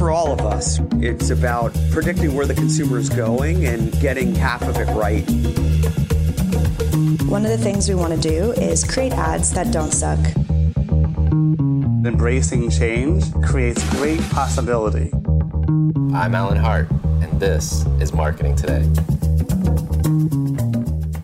For 0.00 0.10
all 0.10 0.32
of 0.32 0.40
us, 0.40 0.80
it's 0.94 1.28
about 1.28 1.76
predicting 1.90 2.34
where 2.34 2.46
the 2.46 2.54
consumer 2.54 2.96
is 2.96 3.10
going 3.10 3.66
and 3.66 3.92
getting 4.00 4.34
half 4.34 4.62
of 4.62 4.78
it 4.78 4.86
right. 4.94 5.28
One 7.28 7.44
of 7.44 7.50
the 7.50 7.58
things 7.62 7.86
we 7.86 7.94
want 7.94 8.14
to 8.14 8.18
do 8.18 8.52
is 8.52 8.82
create 8.82 9.12
ads 9.12 9.52
that 9.52 9.70
don't 9.70 9.92
suck. 9.92 10.18
Embracing 12.06 12.70
change 12.70 13.30
creates 13.42 13.86
great 13.90 14.22
possibility. 14.30 15.12
I'm 16.14 16.34
Alan 16.34 16.56
Hart, 16.56 16.90
and 17.20 17.38
this 17.38 17.84
is 18.00 18.14
Marketing 18.14 18.56
Today. 18.56 18.88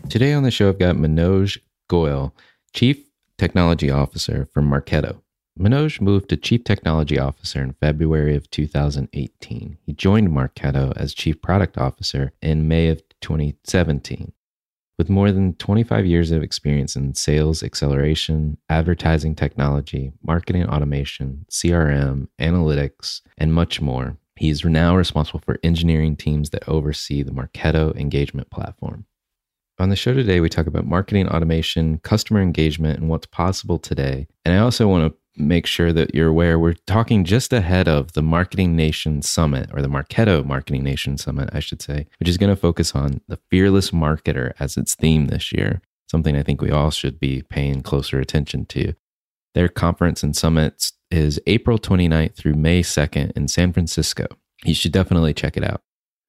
Today 0.07 0.33
on 0.33 0.43
the 0.43 0.51
show, 0.51 0.69
I've 0.69 0.77
got 0.77 0.97
Manoj 0.97 1.57
Goyal, 1.89 2.31
Chief 2.73 3.03
Technology 3.39 3.89
Officer 3.89 4.47
for 4.53 4.61
Marketo. 4.61 5.19
Manoj 5.59 5.99
moved 6.01 6.29
to 6.29 6.37
Chief 6.37 6.63
Technology 6.63 7.17
Officer 7.17 7.63
in 7.63 7.73
February 7.73 8.35
of 8.35 8.49
2018. 8.51 9.77
He 9.81 9.93
joined 9.93 10.29
Marketo 10.29 10.93
as 10.95 11.15
Chief 11.15 11.41
Product 11.41 11.79
Officer 11.79 12.31
in 12.43 12.67
May 12.67 12.89
of 12.89 13.01
2017. 13.21 14.33
With 14.99 15.09
more 15.09 15.31
than 15.31 15.55
25 15.55 16.05
years 16.05 16.29
of 16.29 16.43
experience 16.43 16.95
in 16.95 17.15
sales 17.15 17.63
acceleration, 17.63 18.57
advertising 18.69 19.33
technology, 19.33 20.11
marketing 20.21 20.65
automation, 20.67 21.45
CRM, 21.51 22.27
analytics, 22.39 23.21
and 23.39 23.51
much 23.51 23.81
more, 23.81 24.17
he 24.35 24.49
is 24.49 24.63
now 24.63 24.95
responsible 24.95 25.41
for 25.43 25.57
engineering 25.63 26.15
teams 26.15 26.51
that 26.51 26.69
oversee 26.69 27.23
the 27.23 27.31
Marketo 27.31 27.95
engagement 27.95 28.51
platform. 28.51 29.05
On 29.79 29.89
the 29.89 29.95
show 29.95 30.13
today, 30.13 30.39
we 30.39 30.49
talk 30.49 30.65
about 30.67 30.85
marketing 30.85 31.27
automation, 31.29 31.99
customer 31.99 32.41
engagement, 32.41 32.99
and 32.99 33.09
what's 33.09 33.27
possible 33.27 33.77
today. 33.77 34.27
And 34.43 34.55
I 34.55 34.59
also 34.59 34.87
want 34.87 35.11
to 35.11 35.17
make 35.37 35.65
sure 35.65 35.93
that 35.93 36.13
you're 36.15 36.27
aware 36.27 36.57
we're 36.57 36.73
talking 36.85 37.23
just 37.23 37.53
ahead 37.53 37.87
of 37.87 38.13
the 38.13 38.21
Marketing 38.21 38.75
Nation 38.75 39.21
Summit, 39.21 39.69
or 39.73 39.81
the 39.81 39.87
Marketo 39.87 40.43
Marketing 40.45 40.83
Nation 40.83 41.17
Summit, 41.17 41.49
I 41.53 41.59
should 41.59 41.81
say, 41.81 42.07
which 42.19 42.29
is 42.29 42.37
going 42.37 42.49
to 42.49 42.55
focus 42.55 42.95
on 42.95 43.21
the 43.27 43.39
fearless 43.49 43.91
marketer 43.91 44.53
as 44.59 44.77
its 44.77 44.95
theme 44.95 45.27
this 45.27 45.51
year, 45.51 45.81
something 46.09 46.35
I 46.35 46.43
think 46.43 46.61
we 46.61 46.71
all 46.71 46.91
should 46.91 47.19
be 47.19 47.43
paying 47.43 47.81
closer 47.81 48.19
attention 48.19 48.65
to. 48.67 48.93
Their 49.53 49.69
conference 49.69 50.23
and 50.23 50.35
summits 50.35 50.93
is 51.09 51.39
April 51.47 51.79
29th 51.79 52.35
through 52.35 52.53
May 52.53 52.81
2nd 52.81 53.31
in 53.31 53.47
San 53.47 53.73
Francisco. 53.73 54.27
You 54.63 54.73
should 54.73 54.91
definitely 54.91 55.33
check 55.33 55.57
it 55.57 55.63
out. 55.63 55.81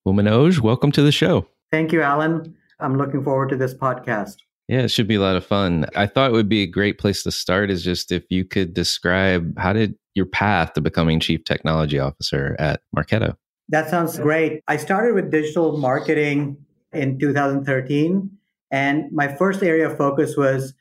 Well, 0.05 0.15
Manoj, 0.15 0.61
welcome 0.61 0.93
to 0.93 1.03
the 1.03 1.13
show. 1.13 1.49
Thank 1.71 1.93
you, 1.93 2.03
Alan. 2.03 2.57
I'm 2.81 2.97
looking 2.97 3.23
forward 3.23 3.49
to 3.51 3.57
this 3.57 3.75
podcast. 3.75 4.37
Yeah, 4.69 4.81
it 4.81 4.91
should 4.91 5.09
be 5.09 5.15
a 5.15 5.21
lot 5.21 5.37
of 5.37 5.47
fun. 5.47 5.87
I 5.97 6.07
thought 6.07 6.31
it 6.31 6.35
would 6.35 6.49
be 6.49 6.63
a 6.63 6.67
great 6.67 6.99
place 6.99 7.23
to 7.23 7.33
start 7.33 7.71
is 7.71 7.83
just 7.83 8.13
if 8.13 8.25
you 8.29 8.45
could 8.45 8.75
describe 8.75 9.59
how 9.59 9.73
did 9.73 9.95
your 10.15 10.27
path 10.27 10.75
to 10.75 10.83
becoming 10.83 11.21
chief 11.21 11.43
technology 11.45 11.99
officer 11.99 12.55
at 12.59 12.83
Marketo? 12.95 13.35
That 13.71 13.89
sounds 13.89 14.19
great. 14.19 14.63
I 14.69 14.77
started 14.77 15.15
with 15.15 15.31
digital 15.31 15.79
marketing 15.79 16.59
in 16.93 17.19
2013, 17.19 18.31
and 18.71 19.11
my 19.11 19.35
first 19.37 19.63
area 19.63 19.89
of 19.91 19.97
focus 19.97 20.37
was 20.37 20.75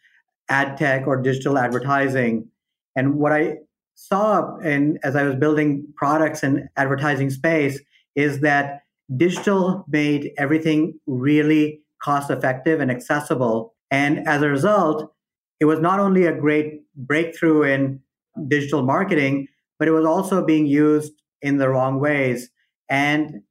ad 0.49 0.77
tech 0.77 1.07
or 1.07 1.21
digital 1.21 1.57
advertising. 1.57 2.49
And 2.95 3.15
what 3.15 3.31
I 3.31 3.57
saw 3.95 4.57
and 4.57 4.99
as 5.03 5.15
I 5.15 5.23
was 5.23 5.35
building 5.35 5.85
products 5.95 6.43
and 6.43 6.67
advertising 6.75 7.29
space 7.29 7.79
is 8.15 8.41
that 8.41 8.81
digital 9.15 9.85
made 9.87 10.31
everything 10.37 10.99
really 11.07 11.81
cost 12.01 12.29
effective 12.29 12.79
and 12.79 12.91
accessible 12.91 13.73
and 13.91 14.27
as 14.27 14.41
a 14.41 14.49
result, 14.49 15.13
it 15.59 15.65
was 15.65 15.79
not 15.79 15.99
only 15.99 16.25
a 16.25 16.33
great 16.33 16.81
breakthrough 16.95 17.63
in 17.63 18.01
digital 18.47 18.83
marketing, 18.83 19.47
but 19.79 19.87
it 19.87 19.91
was 19.91 20.05
also 20.05 20.45
being 20.45 20.65
used 20.65 21.13
in 21.41 21.57
the 21.57 21.69
wrong 21.69 21.99
ways. 21.99 22.49
And 22.89 23.41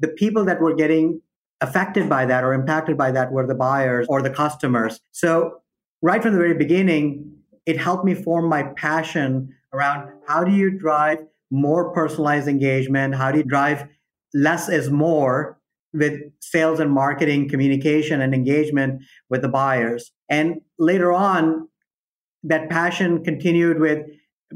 the 0.00 0.08
people 0.08 0.44
that 0.44 0.60
were 0.60 0.74
getting 0.74 1.20
affected 1.60 2.08
by 2.08 2.26
that 2.26 2.44
or 2.44 2.52
impacted 2.52 2.98
by 2.98 3.12
that 3.12 3.32
were 3.32 3.46
the 3.46 3.54
buyers 3.54 4.06
or 4.08 4.20
the 4.20 4.30
customers. 4.30 5.00
So, 5.12 5.60
right 6.02 6.20
from 6.20 6.32
the 6.32 6.38
very 6.38 6.54
beginning, 6.54 7.32
it 7.66 7.78
helped 7.78 8.04
me 8.04 8.14
form 8.14 8.48
my 8.48 8.64
passion 8.76 9.54
around 9.72 10.10
how 10.26 10.42
do 10.42 10.52
you 10.52 10.70
drive 10.70 11.18
more 11.50 11.92
personalized 11.92 12.48
engagement? 12.48 13.14
How 13.14 13.30
do 13.30 13.38
you 13.38 13.44
drive 13.44 13.86
less 14.34 14.68
is 14.68 14.90
more 14.90 15.58
with 15.92 16.20
sales 16.40 16.80
and 16.80 16.90
marketing 16.90 17.48
communication 17.48 18.20
and 18.20 18.34
engagement 18.34 19.02
with 19.28 19.42
the 19.42 19.48
buyers. 19.48 20.12
And 20.28 20.60
later 20.78 21.12
on, 21.12 21.68
that 22.44 22.70
passion 22.70 23.22
continued 23.22 23.80
with 23.80 24.06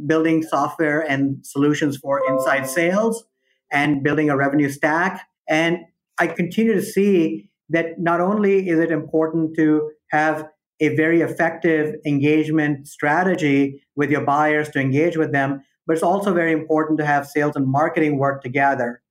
building 0.07 0.43
software 0.43 1.01
and 1.01 1.45
solutions 1.45 1.97
for 1.97 2.21
inside 2.29 2.69
sales 2.69 3.25
and 3.73 4.03
building 4.03 4.31
a 4.31 4.37
revenue 4.37 4.69
stack. 4.69 5.27
And 5.49 5.79
I 6.19 6.27
continue 6.27 6.75
to 6.75 6.83
see 6.83 7.51
that 7.69 7.99
not 7.99 8.21
only 8.21 8.69
is 8.69 8.79
it 8.79 8.91
important 8.91 9.57
to 9.57 9.91
have 10.11 10.49
a 10.81 10.95
very 10.95 11.21
effective 11.21 11.95
engagement 12.07 12.87
strategy 12.87 13.83
with 13.97 14.11
your 14.11 14.21
buyers 14.21 14.69
to 14.71 14.79
engage 14.79 15.17
with 15.17 15.33
them, 15.33 15.63
but 15.87 15.95
it's 15.95 16.03
also 16.03 16.35
very 16.35 16.53
important 16.53 16.99
to 16.99 17.07
have 17.07 17.27
sales 17.27 17.57
and 17.57 17.67
marketing 17.67 18.19
work 18.19 18.43
together. 18.43 19.03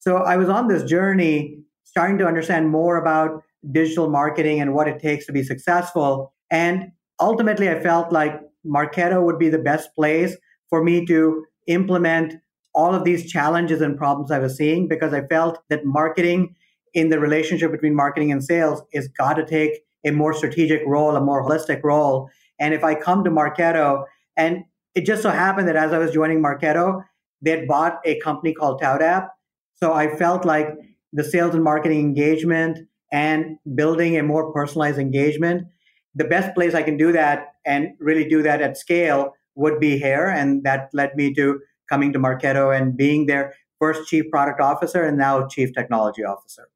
So 0.00 0.16
I 0.16 0.36
was 0.36 0.48
on 0.48 0.68
this 0.68 0.82
journey 0.82 1.63
starting 1.84 2.18
to 2.18 2.26
understand 2.26 2.68
more 2.68 2.96
about 2.96 3.42
digital 3.70 4.10
marketing 4.10 4.60
and 4.60 4.74
what 4.74 4.88
it 4.88 5.00
takes 5.00 5.26
to 5.26 5.32
be 5.32 5.42
successful. 5.42 6.32
And 6.50 6.90
ultimately, 7.20 7.68
I 7.68 7.80
felt 7.80 8.12
like 8.12 8.40
Marketo 8.66 9.22
would 9.22 9.38
be 9.38 9.48
the 9.48 9.58
best 9.58 9.94
place 9.94 10.36
for 10.68 10.82
me 10.82 11.06
to 11.06 11.44
implement 11.66 12.34
all 12.74 12.94
of 12.94 13.04
these 13.04 13.30
challenges 13.30 13.80
and 13.80 13.96
problems 13.96 14.30
I 14.30 14.38
was 14.38 14.56
seeing 14.56 14.88
because 14.88 15.14
I 15.14 15.26
felt 15.26 15.58
that 15.68 15.84
marketing 15.84 16.54
in 16.92 17.08
the 17.08 17.18
relationship 17.18 17.70
between 17.70 17.94
marketing 17.94 18.32
and 18.32 18.42
sales 18.42 18.82
is 18.92 19.08
got 19.08 19.34
to 19.34 19.46
take 19.46 19.80
a 20.04 20.10
more 20.10 20.34
strategic 20.34 20.82
role, 20.86 21.16
a 21.16 21.20
more 21.20 21.44
holistic 21.44 21.82
role. 21.82 22.28
And 22.58 22.74
if 22.74 22.84
I 22.84 22.94
come 22.94 23.24
to 23.24 23.30
Marketo, 23.30 24.04
and 24.36 24.64
it 24.94 25.06
just 25.06 25.22
so 25.22 25.30
happened 25.30 25.68
that 25.68 25.76
as 25.76 25.92
I 25.92 25.98
was 25.98 26.12
joining 26.12 26.42
Marketo, 26.42 27.02
they 27.42 27.52
had 27.52 27.66
bought 27.66 28.00
a 28.04 28.18
company 28.20 28.52
called 28.52 28.80
ToutApp. 28.80 29.28
So 29.74 29.92
I 29.92 30.14
felt 30.16 30.44
like 30.44 30.68
the 31.14 31.24
sales 31.24 31.54
and 31.54 31.64
marketing 31.64 32.00
engagement 32.00 32.80
and 33.12 33.56
building 33.74 34.18
a 34.18 34.22
more 34.22 34.52
personalized 34.52 34.98
engagement, 34.98 35.66
the 36.14 36.24
best 36.24 36.54
place 36.54 36.74
I 36.74 36.82
can 36.82 36.96
do 36.96 37.12
that 37.12 37.54
and 37.64 37.94
really 37.98 38.28
do 38.28 38.42
that 38.42 38.60
at 38.60 38.76
scale 38.76 39.32
would 39.54 39.80
be 39.80 39.98
here. 39.98 40.26
And 40.26 40.64
that 40.64 40.90
led 40.92 41.14
me 41.14 41.32
to 41.34 41.60
coming 41.88 42.12
to 42.12 42.18
Marketo 42.18 42.76
and 42.76 42.96
being 42.96 43.26
their 43.26 43.54
first 43.78 44.08
chief 44.08 44.30
product 44.30 44.60
officer 44.60 45.02
and 45.04 45.16
now 45.16 45.46
chief 45.46 45.72
technology 45.72 46.24
officer. 46.24 46.68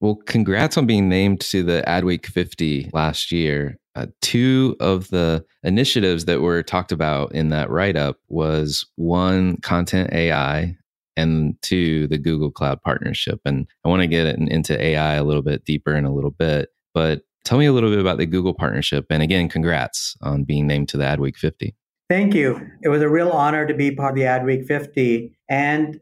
Well, 0.00 0.16
congrats 0.26 0.76
on 0.76 0.86
being 0.86 1.08
named 1.08 1.40
to 1.42 1.62
the 1.62 1.82
Adweek 1.86 2.26
50 2.26 2.90
last 2.92 3.32
year. 3.32 3.78
Uh, 3.94 4.06
two 4.22 4.76
of 4.78 5.08
the 5.08 5.44
initiatives 5.64 6.24
that 6.26 6.40
were 6.40 6.62
talked 6.62 6.92
about 6.92 7.32
in 7.32 7.48
that 7.48 7.68
write 7.68 7.96
up 7.96 8.16
was 8.28 8.86
one, 8.94 9.56
content 9.56 10.12
AI, 10.12 10.76
and 11.18 11.60
two, 11.62 12.06
the 12.06 12.18
Google 12.18 12.50
Cloud 12.50 12.80
partnership. 12.82 13.40
And 13.44 13.66
I 13.84 13.88
want 13.88 14.02
to 14.02 14.06
get 14.06 14.26
into 14.26 14.80
AI 14.80 15.14
a 15.14 15.24
little 15.24 15.42
bit 15.42 15.64
deeper 15.64 15.94
in 15.94 16.04
a 16.04 16.14
little 16.14 16.30
bit, 16.30 16.70
but 16.94 17.22
tell 17.44 17.58
me 17.58 17.66
a 17.66 17.72
little 17.72 17.90
bit 17.90 17.98
about 17.98 18.18
the 18.18 18.26
Google 18.26 18.54
partnership. 18.54 19.06
And 19.10 19.22
again, 19.22 19.48
congrats 19.48 20.16
on 20.22 20.44
being 20.44 20.66
named 20.66 20.88
to 20.90 20.96
the 20.96 21.04
Adweek 21.04 21.36
50. 21.36 21.74
Thank 22.08 22.34
you. 22.34 22.60
It 22.82 22.88
was 22.88 23.02
a 23.02 23.08
real 23.08 23.30
honor 23.30 23.66
to 23.66 23.74
be 23.74 23.90
part 23.90 24.12
of 24.12 24.16
the 24.16 24.22
Adweek 24.22 24.66
50. 24.66 25.36
And 25.48 26.00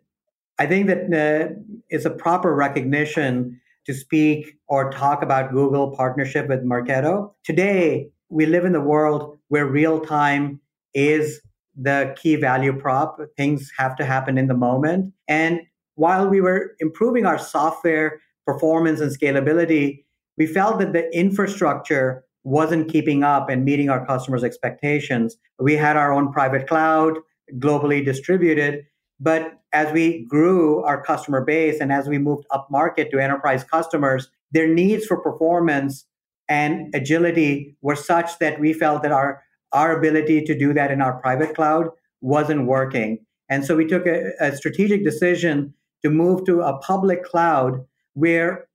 I 0.59 0.67
think 0.67 0.87
that 0.87 1.13
uh, 1.13 1.55
it's 1.89 2.05
a 2.05 2.11
proper 2.11 2.55
recognition 2.55 3.61
to 3.87 3.95
speak 3.95 4.57
or 4.69 4.91
talk 4.91 5.23
about 5.23 5.53
Google 5.53 5.97
partnership 5.97 6.49
with 6.49 6.65
Marketo. 6.65 7.33
Today, 7.45 8.09
we 8.29 8.47
live 8.47 8.65
in 8.65 8.73
the 8.73 8.81
world 8.81 9.39
where 9.49 9.67
real 9.67 10.01
time 10.01 10.61
is 10.95 11.41
the 11.77 12.15
key 12.21 12.37
value 12.37 12.73
prop. 12.73 13.19
Things 13.37 13.71
have 13.79 13.97
to 13.97 14.05
happen 14.05 14.39
in 14.39 14.47
the 14.47 14.55
moment. 14.55 15.13
And 15.29 15.61
while 15.95 16.29
we 16.29 16.41
were 16.41 16.75
improving 16.81 17.27
our 17.27 17.39
software 17.39 18.21
performance 18.47 19.01
and 19.01 19.17
scalability, 19.17 20.05
we 20.39 20.47
felt 20.47 20.79
that 20.79 20.93
the 20.93 21.09
infrastructure 21.17 22.25
wasn't 22.45 22.91
keeping 22.91 23.25
up 23.25 23.49
and 23.49 23.65
meeting 23.65 23.91
our 23.91 24.07
customers' 24.07 24.45
expectations. 24.45 25.37
We 25.59 25.75
had 25.75 25.97
our 25.97 26.13
own 26.13 26.33
private 26.33 26.69
cloud, 26.69 27.19
globally 27.59 28.05
distributed. 28.05 28.85
But 29.19 29.61
as 29.73 29.93
we 29.93 30.25
grew 30.27 30.83
our 30.85 31.03
customer 31.03 31.45
base 31.45 31.81
and 31.81 31.93
as 31.93 32.09
we 32.09 32.19
moved 32.19 32.47
up 32.51 32.69
market 32.71 33.11
to 33.11 33.19
enterprise 33.19 33.65
customers, 33.65 34.31
their 34.53 34.69
needs 34.69 35.07
for 35.07 35.17
performance 35.17 36.05
and 36.49 36.95
agility 36.95 37.77
were 37.83 37.97
such 37.97 38.39
that 38.39 38.61
we 38.61 38.73
felt 38.73 39.03
that 39.03 39.13
our, 39.13 39.43
our 39.73 39.97
ability 39.97 40.43
to 40.45 40.59
do 40.59 40.73
that 40.75 40.91
in 40.91 41.01
our 41.01 41.21
private 41.21 41.55
cloud 41.55 41.89
wasn't 42.21 42.67
working. 42.67 43.19
And 43.49 43.65
so 43.65 43.77
we 43.77 43.87
took 43.87 44.07
a, 44.07 44.33
a 44.41 44.57
strategic 44.57 45.05
decision 45.05 45.75
to 46.03 46.11
move 46.11 46.45
to 46.47 46.63
a 46.63 46.79
public 46.79 47.25
cloud 47.25 47.85
where 48.15 48.69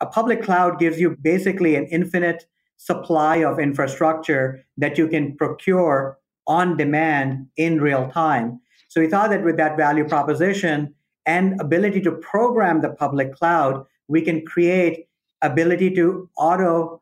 a 0.00 0.06
public 0.06 0.42
cloud 0.42 0.78
gives 0.78 1.00
you 1.00 1.16
basically 1.22 1.76
an 1.76 1.86
infinite 1.86 2.46
supply 2.76 3.36
of 3.36 3.60
infrastructure 3.60 4.64
that 4.76 4.98
you 4.98 5.08
can 5.08 5.36
procure 5.36 6.18
on 6.46 6.76
demand 6.76 7.46
in 7.56 7.80
real 7.80 8.08
time. 8.08 8.60
So 8.88 9.00
we 9.00 9.08
thought 9.08 9.30
that 9.30 9.44
with 9.44 9.56
that 9.56 9.76
value 9.76 10.06
proposition 10.06 10.94
and 11.24 11.60
ability 11.60 12.00
to 12.02 12.12
program 12.12 12.80
the 12.80 12.90
public 12.90 13.34
cloud, 13.34 13.84
we 14.08 14.22
can 14.22 14.44
create 14.44 15.06
ability 15.40 15.94
to 15.94 16.28
auto 16.36 17.01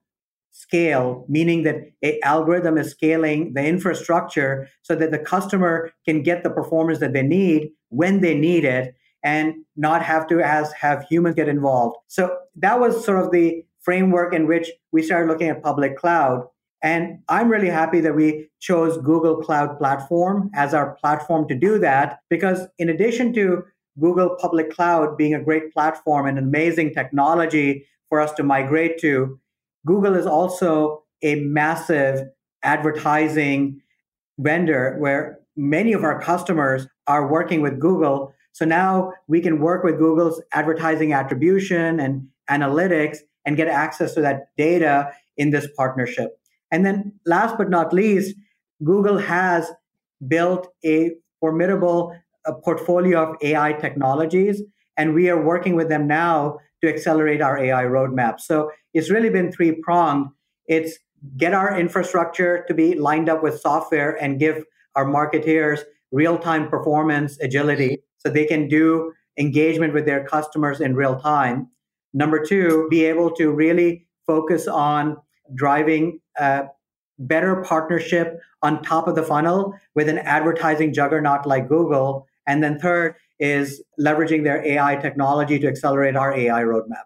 scale, 0.60 1.24
meaning 1.28 1.62
that 1.62 1.76
a 2.04 2.20
algorithm 2.22 2.76
is 2.76 2.90
scaling 2.90 3.54
the 3.54 3.64
infrastructure 3.64 4.68
so 4.82 4.94
that 4.94 5.10
the 5.10 5.18
customer 5.18 5.90
can 6.04 6.22
get 6.22 6.44
the 6.44 6.50
performance 6.50 6.98
that 6.98 7.14
they 7.14 7.22
need 7.22 7.70
when 7.88 8.20
they 8.20 8.34
need 8.34 8.64
it 8.64 8.94
and 9.22 9.54
not 9.76 10.02
have 10.02 10.26
to 10.26 10.40
as 10.40 10.72
have 10.72 11.04
humans 11.08 11.34
get 11.34 11.48
involved. 11.48 11.96
So 12.08 12.36
that 12.56 12.78
was 12.78 13.04
sort 13.04 13.24
of 13.24 13.32
the 13.32 13.64
framework 13.80 14.34
in 14.34 14.46
which 14.46 14.70
we 14.92 15.02
started 15.02 15.28
looking 15.28 15.48
at 15.48 15.62
public 15.62 15.96
cloud. 15.96 16.46
And 16.82 17.18
I'm 17.28 17.48
really 17.48 17.68
happy 17.68 18.00
that 18.00 18.14
we 18.14 18.48
chose 18.58 18.98
Google 18.98 19.36
Cloud 19.36 19.78
Platform 19.78 20.50
as 20.54 20.72
our 20.74 20.94
platform 20.94 21.48
to 21.48 21.54
do 21.54 21.78
that 21.78 22.20
because 22.30 22.66
in 22.78 22.88
addition 22.88 23.32
to 23.34 23.64
Google 23.98 24.36
Public 24.38 24.70
Cloud 24.70 25.16
being 25.16 25.34
a 25.34 25.42
great 25.42 25.72
platform 25.72 26.26
and 26.26 26.38
an 26.38 26.44
amazing 26.44 26.94
technology 26.94 27.86
for 28.08 28.20
us 28.20 28.32
to 28.32 28.42
migrate 28.42 28.98
to, 29.00 29.38
Google 29.86 30.14
is 30.14 30.26
also 30.26 31.04
a 31.22 31.36
massive 31.36 32.28
advertising 32.62 33.80
vendor 34.38 34.96
where 34.98 35.38
many 35.56 35.92
of 35.92 36.04
our 36.04 36.20
customers 36.20 36.86
are 37.06 37.26
working 37.26 37.60
with 37.60 37.78
Google. 37.78 38.32
So 38.52 38.64
now 38.64 39.12
we 39.28 39.40
can 39.40 39.60
work 39.60 39.84
with 39.84 39.98
Google's 39.98 40.42
advertising 40.52 41.12
attribution 41.12 42.00
and 42.00 42.26
analytics 42.50 43.18
and 43.44 43.56
get 43.56 43.68
access 43.68 44.14
to 44.14 44.20
that 44.20 44.48
data 44.56 45.12
in 45.36 45.50
this 45.50 45.68
partnership. 45.76 46.38
And 46.70 46.84
then 46.84 47.12
last 47.26 47.56
but 47.58 47.70
not 47.70 47.92
least, 47.92 48.36
Google 48.84 49.18
has 49.18 49.70
built 50.26 50.68
a 50.84 51.12
formidable 51.40 52.14
portfolio 52.64 53.30
of 53.30 53.36
AI 53.42 53.72
technologies, 53.74 54.62
and 54.96 55.14
we 55.14 55.28
are 55.28 55.42
working 55.42 55.74
with 55.74 55.88
them 55.88 56.06
now 56.06 56.58
to 56.82 56.88
accelerate 56.88 57.40
our 57.42 57.58
AI 57.58 57.84
roadmap. 57.84 58.40
So 58.40 58.70
it's 58.94 59.10
really 59.10 59.30
been 59.30 59.52
three 59.52 59.72
pronged. 59.72 60.28
It's 60.66 60.98
get 61.36 61.52
our 61.52 61.78
infrastructure 61.78 62.64
to 62.68 62.74
be 62.74 62.94
lined 62.94 63.28
up 63.28 63.42
with 63.42 63.60
software 63.60 64.22
and 64.22 64.38
give 64.38 64.64
our 64.94 65.04
marketeers 65.04 65.80
real 66.12 66.38
time 66.38 66.68
performance 66.68 67.38
agility 67.40 68.02
so 68.18 68.28
they 68.28 68.46
can 68.46 68.68
do 68.68 69.12
engagement 69.38 69.94
with 69.94 70.06
their 70.06 70.24
customers 70.24 70.80
in 70.80 70.94
real 70.94 71.18
time. 71.18 71.68
Number 72.12 72.44
two, 72.44 72.88
be 72.90 73.04
able 73.04 73.30
to 73.32 73.50
really 73.50 74.06
focus 74.26 74.66
on 74.66 75.16
driving 75.54 76.20
a 76.38 76.64
better 77.18 77.62
partnership 77.62 78.38
on 78.62 78.82
top 78.82 79.06
of 79.06 79.14
the 79.14 79.22
funnel 79.22 79.74
with 79.94 80.08
an 80.08 80.18
advertising 80.18 80.92
juggernaut 80.92 81.46
like 81.46 81.68
Google. 81.68 82.26
And 82.46 82.62
then 82.62 82.78
third 82.78 83.14
is 83.40 83.82
leveraging 83.98 84.44
their 84.44 84.64
AI 84.64 84.96
technology 84.96 85.58
to 85.58 85.66
accelerate 85.66 86.14
our 86.14 86.32
AI 86.32 86.62
roadmap. 86.62 87.04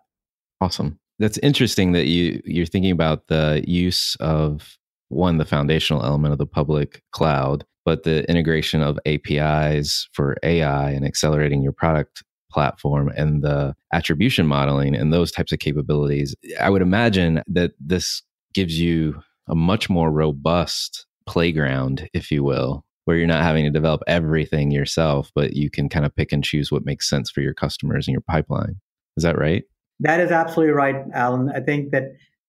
Awesome. 0.60 0.98
That's 1.18 1.38
interesting 1.38 1.92
that 1.92 2.06
you 2.06 2.42
you're 2.44 2.66
thinking 2.66 2.90
about 2.90 3.28
the 3.28 3.64
use 3.66 4.16
of 4.20 4.76
one 5.08 5.38
the 5.38 5.44
foundational 5.44 6.04
element 6.04 6.32
of 6.32 6.38
the 6.38 6.46
public 6.46 7.02
cloud, 7.12 7.64
but 7.84 8.02
the 8.02 8.28
integration 8.28 8.82
of 8.82 8.98
APIs 9.06 10.08
for 10.12 10.36
AI 10.42 10.90
and 10.90 11.06
accelerating 11.06 11.62
your 11.62 11.72
product 11.72 12.24
platform 12.50 13.12
and 13.16 13.42
the 13.42 13.74
attribution 13.92 14.46
modeling 14.46 14.94
and 14.94 15.12
those 15.12 15.30
types 15.30 15.52
of 15.52 15.58
capabilities. 15.58 16.34
I 16.60 16.70
would 16.70 16.82
imagine 16.82 17.42
that 17.48 17.72
this 17.78 18.22
gives 18.54 18.78
you 18.80 19.22
a 19.48 19.54
much 19.54 19.90
more 19.90 20.10
robust 20.10 21.06
playground, 21.26 22.08
if 22.12 22.30
you 22.30 22.42
will, 22.44 22.84
where 23.04 23.16
you're 23.16 23.26
not 23.26 23.42
having 23.42 23.64
to 23.64 23.70
develop 23.70 24.02
everything 24.06 24.70
yourself, 24.70 25.30
but 25.34 25.54
you 25.54 25.70
can 25.70 25.88
kind 25.88 26.06
of 26.06 26.14
pick 26.14 26.32
and 26.32 26.44
choose 26.44 26.72
what 26.72 26.84
makes 26.84 27.08
sense 27.08 27.30
for 27.30 27.40
your 27.40 27.54
customers 27.54 28.06
and 28.06 28.12
your 28.12 28.22
pipeline. 28.22 28.76
Is 29.16 29.24
that 29.24 29.38
right? 29.38 29.64
That 30.00 30.20
is 30.20 30.30
absolutely 30.30 30.72
right, 30.74 30.96
Alan. 31.12 31.50
I 31.54 31.60
think 31.60 31.92
that 31.92 32.04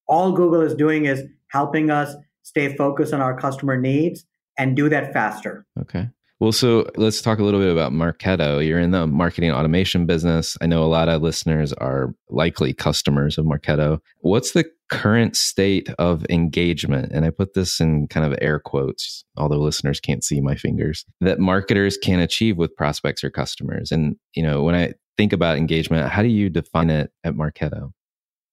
all 0.08 0.32
Google 0.32 0.62
is 0.62 0.74
doing 0.74 1.06
is 1.06 1.24
helping 1.50 1.92
us 1.92 2.16
stay 2.44 2.76
focused 2.76 3.14
on 3.14 3.22
our 3.22 3.38
customer 3.38 3.80
needs 3.80 4.26
and 4.58 4.76
do 4.76 4.90
that 4.90 5.14
faster. 5.14 5.66
Okay. 5.82 6.10
Well, 6.40 6.52
so 6.52 6.86
let's 6.98 7.22
talk 7.22 7.40
a 7.40 7.44
little 7.44 7.62
bit 7.62 7.72
about 7.72 7.94
Marketo. 7.94 8.66
You're 8.66 8.80
in 8.80 8.92
the 8.92 9.08
marketing 9.08 9.52
automation 9.52 10.06
business. 10.06 10.58
I 10.62 10.66
know 10.66 10.84
a 10.84 10.86
lot 10.86 11.08
of 11.08 11.22
listeners 11.22 11.72
are 11.74 12.14
likely 12.30 12.74
customers 12.74 13.38
of 13.38 13.46
Marketo. 13.46 14.00
What's 14.20 14.52
the 14.52 14.66
current 14.90 15.36
state 15.36 15.90
of 15.98 16.26
engagement? 16.30 17.12
And 17.12 17.26
I 17.26 17.30
put 17.30 17.54
this 17.54 17.80
in 17.80 18.08
kind 18.08 18.26
of 18.26 18.38
air 18.42 18.60
quotes, 18.60 19.26
although 19.38 19.58
listeners 19.58 20.00
can't 20.00 20.24
see 20.24 20.42
my 20.42 20.56
fingers, 20.56 21.06
that 21.22 21.40
marketers 21.40 21.98
can 21.98 22.20
achieve 22.20 22.58
with 22.58 22.76
prospects 22.76 23.24
or 23.24 23.30
customers. 23.30 23.92
And, 23.92 24.16
you 24.36 24.44
know, 24.44 24.64
when 24.64 24.76
I 24.76 24.94
think 25.18 25.34
about 25.34 25.58
engagement, 25.58 26.10
how 26.10 26.22
do 26.22 26.28
you 26.28 26.50
define 26.50 26.90
it 26.90 27.12
at 27.24 27.34
Marketo? 27.34 27.92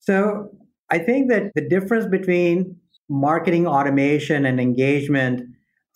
So 0.01 0.49
I 0.91 0.99
think 0.99 1.29
that 1.31 1.53
the 1.55 1.69
difference 1.69 2.07
between 2.07 2.77
marketing 3.09 3.67
automation 3.67 4.47
and 4.47 4.61
engagement 4.61 5.43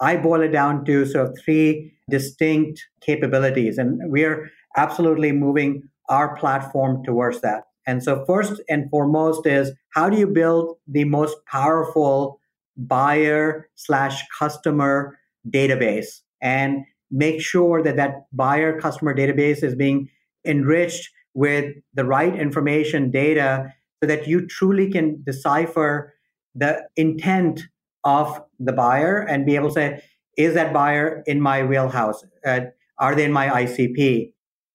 I 0.01 0.17
boil 0.17 0.43
it 0.43 0.49
down 0.49 0.85
to 0.87 1.07
sort 1.07 1.29
of 1.29 1.39
three 1.43 1.93
distinct 2.11 2.85
capabilities. 3.01 3.79
And 3.79 4.11
we 4.11 4.25
are 4.25 4.51
absolutely 4.77 5.33
moving 5.33 5.83
our 6.09 6.37
platform 6.37 7.03
towards 7.05 7.41
that. 7.41 7.65
And 7.87 8.03
so, 8.03 8.25
first 8.27 8.61
and 8.69 8.91
foremost, 8.91 9.47
is 9.47 9.73
how 9.91 10.11
do 10.11 10.19
you 10.19 10.27
build 10.27 10.77
the 10.89 11.05
most 11.05 11.37
powerful 11.47 12.41
buyer 12.77 13.69
slash 13.75 14.23
customer 14.39 15.19
database 15.49 16.21
and 16.43 16.85
make 17.11 17.41
sure 17.41 17.83
that 17.83 17.97
that 17.97 18.27
buyer 18.33 18.79
customer 18.81 19.15
database 19.15 19.63
is 19.63 19.75
being 19.75 20.09
enriched 20.45 21.09
with 21.35 21.75
the 21.95 22.05
right 22.05 22.35
information 22.35 23.11
data 23.11 23.73
so 24.03 24.09
that 24.09 24.27
you 24.27 24.47
truly 24.47 24.91
can 24.91 25.23
decipher 25.25 26.13
the 26.55 26.83
intent 26.97 27.63
of 28.05 28.41
the 28.59 28.73
buyer 28.73 29.21
and 29.21 29.45
be 29.45 29.55
able 29.55 29.69
to 29.69 29.75
say, 29.75 30.03
is 30.37 30.55
that 30.55 30.73
buyer 30.73 31.23
in 31.27 31.41
my 31.41 31.63
wheelhouse? 31.63 32.25
Uh, 32.45 32.61
are 32.99 33.15
they 33.15 33.25
in 33.25 33.33
my 33.33 33.49
ICP? 33.49 34.33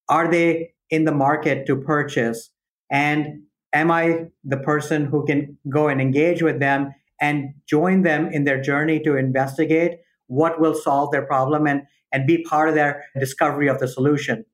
Are 0.09 0.29
they 0.29 0.73
in 0.89 1.05
the 1.05 1.11
market 1.11 1.65
to 1.67 1.75
purchase? 1.75 2.49
And 2.91 3.43
am 3.73 3.89
I 3.89 4.25
the 4.43 4.57
person 4.57 5.05
who 5.05 5.25
can 5.25 5.57
go 5.69 5.87
and 5.87 6.01
engage 6.01 6.43
with 6.43 6.59
them 6.59 6.93
and 7.19 7.53
join 7.67 8.03
them 8.03 8.27
in 8.31 8.43
their 8.43 8.61
journey 8.61 8.99
to 8.99 9.15
investigate 9.15 9.99
what 10.27 10.59
will 10.59 10.75
solve 10.75 11.11
their 11.11 11.25
problem 11.25 11.65
and, 11.67 11.83
and 12.11 12.27
be 12.27 12.43
part 12.43 12.69
of 12.69 12.75
their 12.75 13.05
discovery 13.17 13.67
of 13.67 13.79
the 13.79 13.87
solution? 13.87 14.45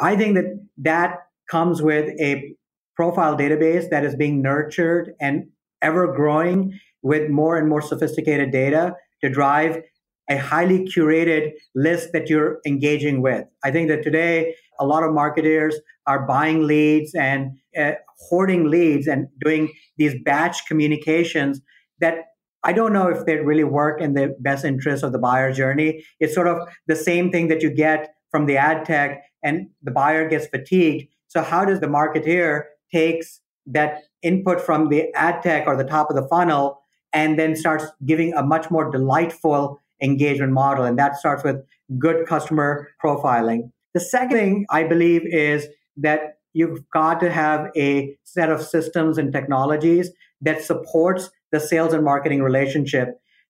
I 0.00 0.16
think 0.16 0.34
that 0.36 0.46
that 0.78 1.18
comes 1.50 1.82
with 1.82 2.08
a 2.18 2.54
profile 2.96 3.36
database 3.36 3.90
that 3.90 4.04
is 4.04 4.16
being 4.16 4.42
nurtured 4.42 5.14
and 5.20 5.48
ever 5.82 6.12
growing 6.14 6.78
with 7.02 7.30
more 7.30 7.58
and 7.58 7.68
more 7.68 7.82
sophisticated 7.82 8.50
data 8.52 8.94
to 9.22 9.28
drive 9.28 9.82
a 10.30 10.36
highly 10.36 10.86
curated 10.86 11.52
list 11.74 12.12
that 12.12 12.30
you're 12.30 12.60
engaging 12.66 13.22
with. 13.22 13.44
I 13.64 13.70
think 13.70 13.88
that 13.88 14.02
today 14.02 14.54
a 14.78 14.86
lot 14.86 15.02
of 15.02 15.12
marketers 15.12 15.78
are 16.06 16.26
buying 16.26 16.66
leads 16.66 17.14
and 17.14 17.52
uh, 17.78 17.92
hoarding 18.18 18.68
leads 18.68 19.06
and 19.06 19.26
doing 19.44 19.72
these 19.96 20.14
batch 20.24 20.66
communications 20.66 21.60
that 22.00 22.24
I 22.64 22.72
don't 22.72 22.92
know 22.92 23.08
if 23.08 23.26
they 23.26 23.36
really 23.36 23.64
work 23.64 24.00
in 24.00 24.14
the 24.14 24.36
best 24.40 24.64
interest 24.64 25.02
of 25.02 25.12
the 25.12 25.18
buyer 25.18 25.52
journey. 25.52 26.04
It's 26.20 26.34
sort 26.34 26.46
of 26.46 26.58
the 26.86 26.96
same 26.96 27.30
thing 27.30 27.48
that 27.48 27.62
you 27.62 27.70
get 27.70 28.14
from 28.30 28.46
the 28.46 28.56
ad 28.56 28.84
tech 28.84 29.22
and 29.42 29.68
the 29.82 29.90
buyer 29.90 30.28
gets 30.28 30.46
fatigued. 30.46 31.08
So 31.26 31.42
how 31.42 31.64
does 31.64 31.80
the 31.80 31.86
marketer 31.86 32.64
takes 32.92 33.40
that 33.66 34.02
input 34.22 34.60
from 34.60 34.88
the 34.88 35.12
ad 35.14 35.42
tech 35.42 35.66
or 35.66 35.76
the 35.76 35.84
top 35.84 36.10
of 36.10 36.16
the 36.16 36.26
funnel 36.28 36.80
and 37.12 37.38
then 37.38 37.56
starts 37.56 37.84
giving 38.06 38.32
a 38.34 38.42
much 38.42 38.70
more 38.70 38.90
delightful 38.90 39.78
engagement 40.02 40.52
model. 40.52 40.84
And 40.84 40.98
that 40.98 41.16
starts 41.16 41.44
with 41.44 41.56
good 41.98 42.26
customer 42.26 42.88
profiling. 43.04 43.70
The 43.94 44.00
second 44.00 44.36
thing 44.36 44.66
I 44.70 44.84
believe 44.84 45.22
is 45.26 45.66
that 45.98 46.38
you've 46.52 46.88
got 46.90 47.20
to 47.20 47.30
have 47.30 47.70
a 47.76 48.16
set 48.24 48.50
of 48.50 48.62
systems 48.62 49.18
and 49.18 49.32
technologies 49.32 50.10
that 50.40 50.62
supports 50.62 51.30
the 51.50 51.60
sales 51.60 51.92
and 51.92 52.04
marketing 52.04 52.42
relationship. 52.42 53.08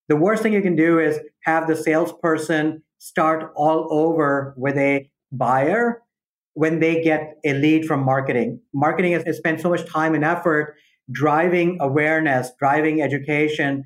The 0.08 0.16
worst 0.16 0.42
thing 0.42 0.52
you 0.52 0.62
can 0.62 0.76
do 0.76 0.98
is 0.98 1.18
have 1.44 1.66
the 1.66 1.76
salesperson 1.76 2.82
start 2.98 3.52
all 3.56 3.88
over 3.90 4.54
with 4.56 4.76
a 4.76 5.10
buyer 5.30 6.02
when 6.54 6.80
they 6.80 7.02
get 7.02 7.38
a 7.44 7.54
lead 7.54 7.86
from 7.86 8.04
marketing. 8.04 8.60
Marketing 8.74 9.12
has, 9.12 9.36
spent 9.36 9.60
so 9.60 9.70
much 9.70 9.86
time 9.86 10.14
and 10.14 10.24
effort 10.24 10.76
driving 11.10 11.78
awareness, 11.80 12.50
driving 12.58 13.02
education, 13.02 13.84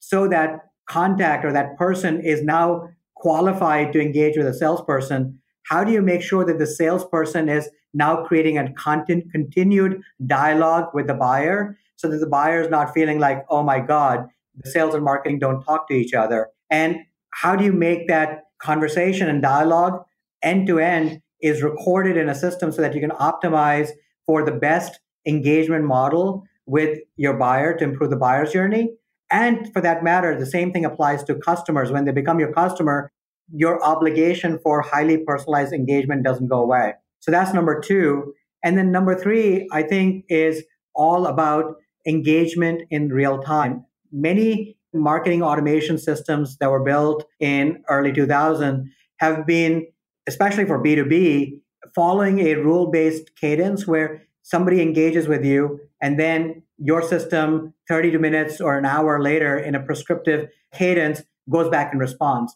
so 0.00 0.28
that 0.28 0.60
contact 0.88 1.44
or 1.44 1.52
that 1.52 1.76
person 1.76 2.20
is 2.20 2.42
now 2.42 2.88
qualified 3.14 3.92
to 3.92 4.00
engage 4.00 4.36
with 4.36 4.46
a 4.46 4.54
salesperson. 4.54 5.38
How 5.68 5.84
do 5.84 5.92
you 5.92 6.02
make 6.02 6.22
sure 6.22 6.44
that 6.44 6.58
the 6.58 6.66
salesperson 6.66 7.48
is 7.48 7.68
now 7.94 8.24
creating 8.24 8.58
a 8.58 8.72
content 8.74 9.30
continued 9.32 10.00
dialogue 10.26 10.90
with 10.94 11.06
the 11.06 11.14
buyer 11.14 11.78
so 11.96 12.08
that 12.08 12.18
the 12.18 12.26
buyer 12.26 12.60
is 12.60 12.70
not 12.70 12.94
feeling 12.94 13.18
like, 13.18 13.44
oh 13.48 13.62
my 13.62 13.80
God, 13.80 14.28
the 14.56 14.70
sales 14.70 14.94
and 14.94 15.04
marketing 15.04 15.38
don't 15.38 15.62
talk 15.62 15.88
to 15.88 15.94
each 15.94 16.14
other? 16.14 16.48
And 16.70 16.98
how 17.30 17.56
do 17.56 17.64
you 17.64 17.72
make 17.72 18.08
that 18.08 18.44
conversation 18.58 19.28
and 19.28 19.42
dialogue 19.42 20.04
end 20.42 20.66
to 20.66 20.78
end 20.78 21.22
is 21.40 21.62
recorded 21.62 22.16
in 22.16 22.28
a 22.28 22.34
system 22.34 22.72
so 22.72 22.82
that 22.82 22.94
you 22.94 23.00
can 23.00 23.10
optimize 23.10 23.90
for 24.26 24.44
the 24.44 24.52
best 24.52 24.98
engagement 25.26 25.84
model 25.84 26.44
with 26.66 26.98
your 27.16 27.34
buyer 27.34 27.76
to 27.76 27.84
improve 27.84 28.10
the 28.10 28.16
buyer's 28.16 28.52
journey. 28.52 28.90
And 29.30 29.72
for 29.72 29.80
that 29.82 30.02
matter, 30.02 30.38
the 30.38 30.46
same 30.46 30.72
thing 30.72 30.84
applies 30.84 31.22
to 31.24 31.34
customers. 31.34 31.90
When 31.90 32.04
they 32.04 32.12
become 32.12 32.40
your 32.40 32.52
customer, 32.52 33.12
your 33.52 33.82
obligation 33.84 34.58
for 34.62 34.82
highly 34.82 35.18
personalized 35.18 35.72
engagement 35.72 36.24
doesn't 36.24 36.48
go 36.48 36.62
away. 36.62 36.94
So 37.20 37.30
that's 37.30 37.52
number 37.52 37.80
two. 37.80 38.34
And 38.62 38.76
then 38.76 38.92
number 38.92 39.14
three, 39.18 39.68
I 39.72 39.82
think, 39.82 40.24
is 40.28 40.64
all 40.94 41.26
about 41.26 41.76
engagement 42.06 42.82
in 42.90 43.08
real 43.08 43.38
time. 43.38 43.84
Many 44.12 44.76
marketing 44.94 45.42
automation 45.42 45.98
systems 45.98 46.56
that 46.58 46.70
were 46.70 46.82
built 46.82 47.24
in 47.40 47.82
early 47.88 48.12
2000 48.12 48.90
have 49.18 49.46
been 49.46 49.86
especially 50.26 50.66
for 50.66 50.82
B2B, 50.82 51.60
following 51.94 52.40
a 52.40 52.54
rule 52.54 52.90
based 52.90 53.34
cadence 53.40 53.86
where 53.86 54.22
somebody 54.42 54.80
engages 54.80 55.26
with 55.26 55.44
you 55.44 55.80
and 56.00 56.18
then 56.20 56.62
your 56.78 57.02
system 57.02 57.74
32 57.88 58.18
minutes 58.18 58.60
or 58.60 58.78
an 58.78 58.84
hour 58.84 59.20
later 59.20 59.58
in 59.58 59.74
a 59.74 59.82
prescriptive 59.82 60.48
cadence 60.72 61.22
goes 61.50 61.68
back 61.70 61.92
and 61.92 62.00
responds. 62.00 62.54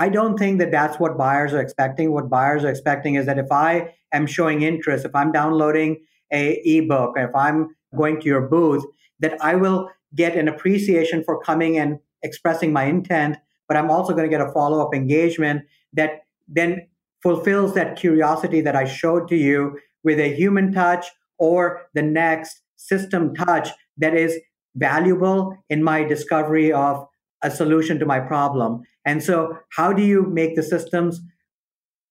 I 0.00 0.08
don't 0.08 0.38
think 0.38 0.58
that 0.60 0.70
that's 0.70 0.98
what 0.98 1.18
buyers 1.18 1.52
are 1.52 1.60
expecting. 1.60 2.10
What 2.10 2.30
buyers 2.30 2.64
are 2.64 2.70
expecting 2.70 3.16
is 3.16 3.26
that 3.26 3.38
if 3.38 3.52
I 3.52 3.94
am 4.12 4.26
showing 4.26 4.62
interest, 4.62 5.04
if 5.04 5.14
I'm 5.14 5.30
downloading 5.30 6.02
a 6.32 6.54
ebook, 6.64 7.16
if 7.18 7.34
I'm 7.34 7.76
going 7.94 8.18
to 8.20 8.26
your 8.26 8.40
booth, 8.40 8.82
that 9.18 9.36
I 9.42 9.56
will 9.56 9.90
get 10.14 10.36
an 10.36 10.48
appreciation 10.48 11.22
for 11.22 11.38
coming 11.42 11.76
and 11.76 11.98
expressing 12.22 12.72
my 12.72 12.84
intent, 12.84 13.36
but 13.68 13.76
I'm 13.76 13.90
also 13.90 14.14
going 14.14 14.24
to 14.24 14.30
get 14.30 14.40
a 14.40 14.50
follow 14.52 14.80
up 14.80 14.94
engagement 14.94 15.64
that 15.92 16.22
then 16.48 16.86
fulfills 17.22 17.74
that 17.74 17.96
curiosity 17.96 18.62
that 18.62 18.74
I 18.74 18.86
showed 18.86 19.28
to 19.28 19.36
you 19.36 19.78
with 20.02 20.18
a 20.18 20.34
human 20.34 20.72
touch 20.72 21.06
or 21.38 21.82
the 21.92 22.02
next 22.02 22.62
system 22.76 23.34
touch 23.34 23.68
that 23.98 24.14
is 24.14 24.38
valuable 24.76 25.54
in 25.68 25.84
my 25.84 26.04
discovery 26.04 26.72
of 26.72 27.06
a 27.42 27.50
solution 27.50 27.98
to 27.98 28.06
my 28.06 28.20
problem. 28.20 28.82
And 29.04 29.22
so, 29.22 29.56
how 29.76 29.92
do 29.92 30.02
you 30.02 30.22
make 30.22 30.56
the 30.56 30.62
systems 30.62 31.20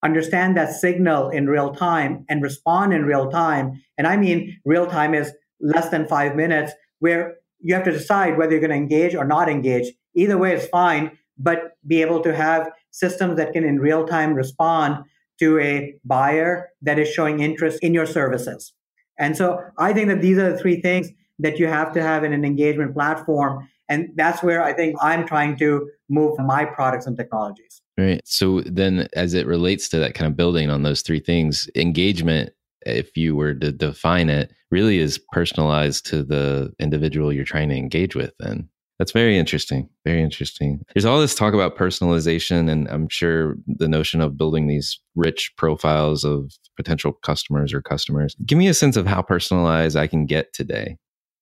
understand 0.03 0.55
that 0.57 0.73
signal 0.73 1.29
in 1.29 1.47
real 1.47 1.73
time 1.73 2.25
and 2.29 2.41
respond 2.41 2.93
in 2.93 3.05
real 3.05 3.29
time? 3.29 3.81
And 3.97 4.07
I 4.07 4.17
mean, 4.17 4.59
real 4.65 4.87
time 4.87 5.13
is 5.13 5.33
less 5.61 5.89
than 5.89 6.07
five 6.07 6.35
minutes, 6.35 6.71
where 6.99 7.35
you 7.59 7.73
have 7.75 7.83
to 7.83 7.91
decide 7.91 8.37
whether 8.37 8.51
you're 8.51 8.61
going 8.61 8.71
to 8.71 8.75
engage 8.75 9.15
or 9.15 9.25
not 9.25 9.49
engage. 9.49 9.91
Either 10.15 10.37
way 10.37 10.53
is 10.53 10.67
fine, 10.67 11.11
but 11.37 11.77
be 11.85 12.01
able 12.01 12.21
to 12.21 12.35
have 12.35 12.71
systems 12.91 13.37
that 13.37 13.53
can 13.53 13.63
in 13.63 13.79
real 13.79 14.05
time 14.05 14.33
respond 14.33 15.03
to 15.39 15.57
a 15.59 15.95
buyer 16.05 16.69
that 16.81 16.99
is 16.99 17.07
showing 17.09 17.39
interest 17.39 17.79
in 17.81 17.93
your 17.93 18.05
services. 18.05 18.73
And 19.17 19.35
so 19.35 19.63
I 19.77 19.93
think 19.93 20.07
that 20.09 20.21
these 20.21 20.37
are 20.37 20.51
the 20.51 20.57
three 20.57 20.81
things 20.81 21.09
that 21.39 21.59
you 21.59 21.67
have 21.67 21.93
to 21.93 22.01
have 22.01 22.23
in 22.23 22.33
an 22.33 22.45
engagement 22.45 22.93
platform. 22.93 23.67
And 23.89 24.09
that's 24.15 24.43
where 24.43 24.63
I 24.63 24.73
think 24.73 24.95
I'm 25.01 25.25
trying 25.25 25.57
to 25.57 25.89
move 26.09 26.37
my 26.39 26.63
products 26.63 27.07
and 27.07 27.17
technologies. 27.17 27.81
Right. 27.97 28.21
So 28.23 28.61
then, 28.61 29.09
as 29.13 29.33
it 29.33 29.47
relates 29.47 29.89
to 29.89 29.99
that 29.99 30.13
kind 30.13 30.31
of 30.31 30.37
building 30.37 30.69
on 30.69 30.83
those 30.83 31.01
three 31.01 31.19
things, 31.19 31.69
engagement, 31.75 32.51
if 32.85 33.17
you 33.17 33.35
were 33.35 33.53
to 33.55 33.71
define 33.71 34.29
it, 34.29 34.53
really 34.71 34.99
is 34.99 35.19
personalized 35.31 36.05
to 36.07 36.23
the 36.23 36.71
individual 36.79 37.33
you're 37.33 37.43
trying 37.43 37.69
to 37.69 37.75
engage 37.75 38.15
with. 38.15 38.31
Then 38.39 38.69
that's 38.99 39.11
very 39.11 39.37
interesting. 39.37 39.89
Very 40.05 40.21
interesting. 40.21 40.81
There's 40.93 41.05
all 41.05 41.19
this 41.19 41.33
talk 41.33 41.53
about 41.53 41.77
personalization, 41.77 42.69
and 42.69 42.87
I'm 42.89 43.07
sure 43.09 43.55
the 43.65 43.87
notion 43.87 44.21
of 44.21 44.37
building 44.37 44.67
these 44.67 44.99
rich 45.15 45.53
profiles 45.57 46.23
of 46.23 46.51
potential 46.77 47.13
customers 47.13 47.73
or 47.73 47.81
customers. 47.81 48.35
Give 48.45 48.57
me 48.57 48.67
a 48.67 48.73
sense 48.73 48.97
of 48.97 49.07
how 49.07 49.21
personalized 49.21 49.95
I 49.95 50.07
can 50.07 50.25
get 50.25 50.53
today. 50.53 50.97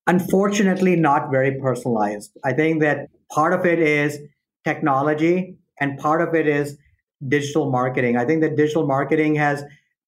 Unfortunately, 0.08 0.96
not 0.96 1.30
very 1.32 1.60
personalized. 1.60 2.32
I 2.44 2.54
think 2.54 2.82
that 2.82 3.10
part 3.32 3.54
of 3.54 3.66
it 3.66 3.80
is 3.80 4.20
technology, 4.64 5.58
and 5.80 5.98
part 6.00 6.22
of 6.22 6.34
it 6.34 6.48
is 6.48 6.78
digital 7.28 7.70
marketing. 7.70 8.18
I 8.18 8.26
think 8.26 8.42
that 8.42 8.56
digital 8.56 8.88
marketing 8.88 9.36
has 9.36 9.64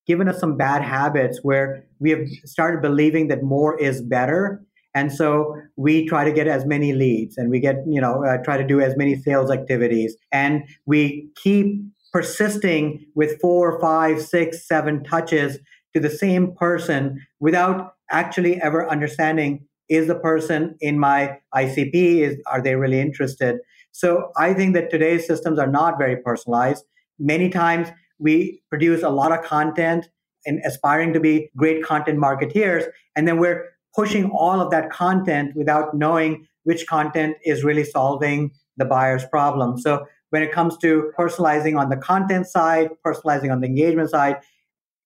given 0.08 0.27
us 0.27 0.39
some 0.39 0.58
bad 0.58 0.82
habits 0.82 1.39
where 1.44 1.84
we 2.00 2.10
have 2.12 2.27
started 2.46 2.82
believing 2.82 3.27
that 3.27 3.44
more 3.44 3.79
is 3.79 4.01
better 4.01 4.63
and 4.96 5.12
so 5.12 5.56
we 5.75 6.08
try 6.08 6.25
to 6.25 6.32
get 6.32 6.48
as 6.48 6.65
many 6.65 6.94
leads 6.94 7.38
and 7.38 7.50
we 7.50 7.60
get, 7.60 7.77
you 7.88 8.01
know, 8.01 8.25
uh, 8.25 8.38
try 8.44 8.58
to 8.58 8.65
do 8.65 8.82
as 8.82 8.98
many 8.98 9.15
sales 9.15 9.51
activities. 9.51 10.15
And 10.32 10.63
we 10.86 11.29
keep 11.36 11.82
persisting 12.12 13.06
with 13.13 13.39
four, 13.39 13.79
five, 13.79 14.22
six, 14.22 14.68
seven 14.68 15.03
touches 15.03 15.60
to 15.94 16.00
the 16.00 16.10
same 16.10 16.56
person 16.56 17.24
without 17.39 17.94
actually 18.12 18.60
ever 18.62 18.89
understanding 18.89 19.63
is 19.89 20.08
the 20.08 20.15
person 20.15 20.75
in 20.79 21.00
my 21.00 21.38
ICP 21.53 21.93
is 21.93 22.38
are 22.48 22.62
they 22.62 22.75
really 22.75 23.00
interested? 23.00 23.60
So 23.91 24.31
I 24.38 24.53
think 24.53 24.75
that 24.75 24.89
today's 24.89 25.25
systems 25.25 25.60
are 25.60 25.67
not 25.67 25.98
very 25.98 26.17
personalized. 26.17 26.86
Many 27.17 27.50
times 27.50 27.89
we 28.19 28.62
produce 28.69 29.03
a 29.03 29.10
lot 29.10 29.31
of 29.31 29.43
content 29.43 30.10
and 30.46 30.62
aspiring 30.65 31.13
to 31.13 31.19
be 31.19 31.50
great 31.58 31.84
content 31.84 32.19
marketeers. 32.19 32.86
And 33.15 33.27
then 33.27 33.39
we're 33.39 33.65
pushing 33.96 34.29
all 34.29 34.62
of 34.62 34.72
that 34.72 34.89
content 34.89 35.55
without 35.55 35.93
knowing 35.93 36.48
which 36.63 36.88
content 36.88 37.36
is 37.43 37.63
really 37.63 37.84
solving 37.84 38.51
the 38.77 38.86
buyer's 38.86 39.25
problem. 39.25 39.77
So 39.77 40.05
when 40.29 40.43
it 40.43 40.51
comes 40.51 40.77
to 40.77 41.12
personalizing 41.17 41.77
on 41.77 41.89
the 41.89 41.98
content 41.98 42.48
side, 42.48 42.89
personalizing 43.05 43.51
on 43.51 43.62
the 43.62 43.67
engagement 43.67 44.10
side, 44.10 44.38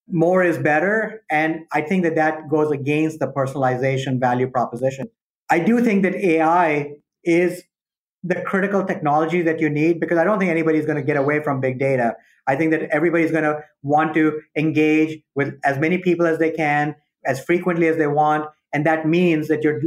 more 0.10 0.44
is 0.44 0.58
better. 0.58 1.24
And 1.30 1.62
I 1.72 1.82
think 1.82 2.04
that 2.04 2.16
that 2.16 2.50
goes 2.50 2.72
against 2.72 3.20
the 3.20 3.28
personalization 3.28 4.20
value 4.20 4.48
proposition. 4.48 5.10
I 5.50 5.60
do 5.60 5.82
think 5.84 6.04
that 6.04 6.16
AI 6.16 6.94
is 7.24 7.64
the 8.24 8.42
critical 8.42 8.84
technology 8.86 9.42
that 9.42 9.60
you 9.60 9.70
need 9.70 10.00
because 10.00 10.18
I 10.18 10.24
don't 10.24 10.40
think 10.40 10.50
anybody's 10.50 10.86
going 10.86 10.98
to 10.98 11.04
get 11.04 11.18
away 11.18 11.44
from 11.44 11.60
big 11.60 11.78
data. 11.78 12.16
I 12.48 12.56
think 12.56 12.72
that 12.72 12.84
everybody's 12.84 13.32
going 13.32 13.44
to 13.44 13.62
want 13.82 14.14
to 14.16 14.42
engage 14.56 15.22
with 15.36 15.54
as 15.64 15.78
many 15.78 15.98
people 15.98 16.26
as 16.26 16.40
they 16.40 16.52
can, 16.52 16.96
as 17.26 17.44
frequently 17.44 17.88
as 17.88 17.98
they 17.98 18.08
want. 18.08 18.50
And 18.74 18.86
that 18.86 19.08
means 19.08 19.48
that 19.50 19.64
you're 19.64 19.82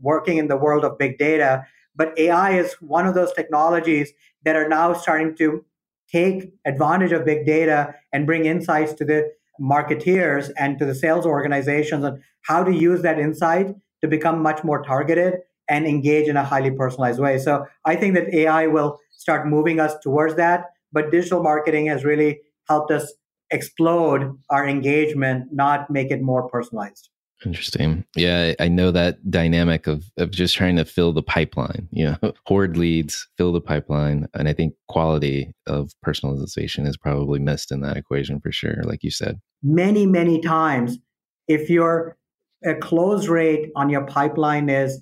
working 0.00 0.38
in 0.38 0.48
the 0.48 0.56
world 0.56 0.84
of 0.84 0.98
big 0.98 1.18
data. 1.18 1.66
But 1.96 2.16
AI 2.18 2.58
is 2.58 2.74
one 2.74 3.06
of 3.06 3.14
those 3.14 3.32
technologies 3.32 4.12
that 4.44 4.56
are 4.56 4.68
now 4.68 4.92
starting 4.92 5.34
to 5.36 5.64
take 6.10 6.52
advantage 6.64 7.12
of 7.12 7.24
big 7.24 7.44
data 7.44 7.94
and 8.12 8.26
bring 8.26 8.46
insights 8.46 8.92
to 8.94 9.04
the 9.04 9.30
marketeers 9.60 10.50
and 10.58 10.78
to 10.78 10.84
the 10.84 10.94
sales 10.94 11.26
organizations 11.26 12.04
on 12.04 12.22
how 12.42 12.62
to 12.64 12.72
use 12.72 13.02
that 13.02 13.18
insight 13.18 13.74
to 14.00 14.08
become 14.08 14.42
much 14.42 14.62
more 14.64 14.82
targeted 14.82 15.34
and 15.68 15.86
engage 15.86 16.28
in 16.28 16.36
a 16.36 16.44
highly 16.44 16.70
personalized 16.70 17.20
way. 17.20 17.38
So 17.38 17.66
I 17.84 17.96
think 17.96 18.14
that 18.14 18.32
AI 18.32 18.66
will 18.66 18.98
start 19.10 19.46
moving 19.46 19.80
us 19.80 19.94
towards 20.02 20.36
that, 20.36 20.66
but 20.92 21.10
digital 21.10 21.42
marketing 21.42 21.86
has 21.86 22.04
really 22.04 22.40
helped 22.68 22.90
us 22.90 23.12
explode 23.50 24.32
our 24.50 24.66
engagement, 24.66 25.46
not 25.52 25.90
make 25.90 26.10
it 26.10 26.22
more 26.22 26.48
personalized. 26.48 27.10
Interesting. 27.44 28.04
Yeah, 28.16 28.54
I 28.58 28.68
know 28.68 28.90
that 28.90 29.30
dynamic 29.30 29.86
of 29.86 30.10
of 30.16 30.30
just 30.30 30.56
trying 30.56 30.76
to 30.76 30.84
fill 30.84 31.12
the 31.12 31.22
pipeline, 31.22 31.88
you 31.92 32.04
know, 32.04 32.32
hoard 32.46 32.76
leads, 32.76 33.28
fill 33.36 33.52
the 33.52 33.60
pipeline. 33.60 34.26
And 34.34 34.48
I 34.48 34.52
think 34.52 34.74
quality 34.88 35.54
of 35.66 35.92
personalization 36.04 36.86
is 36.86 36.96
probably 36.96 37.38
missed 37.38 37.70
in 37.70 37.80
that 37.82 37.96
equation 37.96 38.40
for 38.40 38.50
sure, 38.50 38.82
like 38.84 39.04
you 39.04 39.10
said. 39.10 39.40
Many, 39.62 40.06
many 40.06 40.40
times, 40.40 40.98
if 41.46 41.70
your 41.70 42.16
a 42.64 42.74
close 42.74 43.28
rate 43.28 43.70
on 43.76 43.88
your 43.88 44.04
pipeline 44.04 44.68
is 44.68 45.00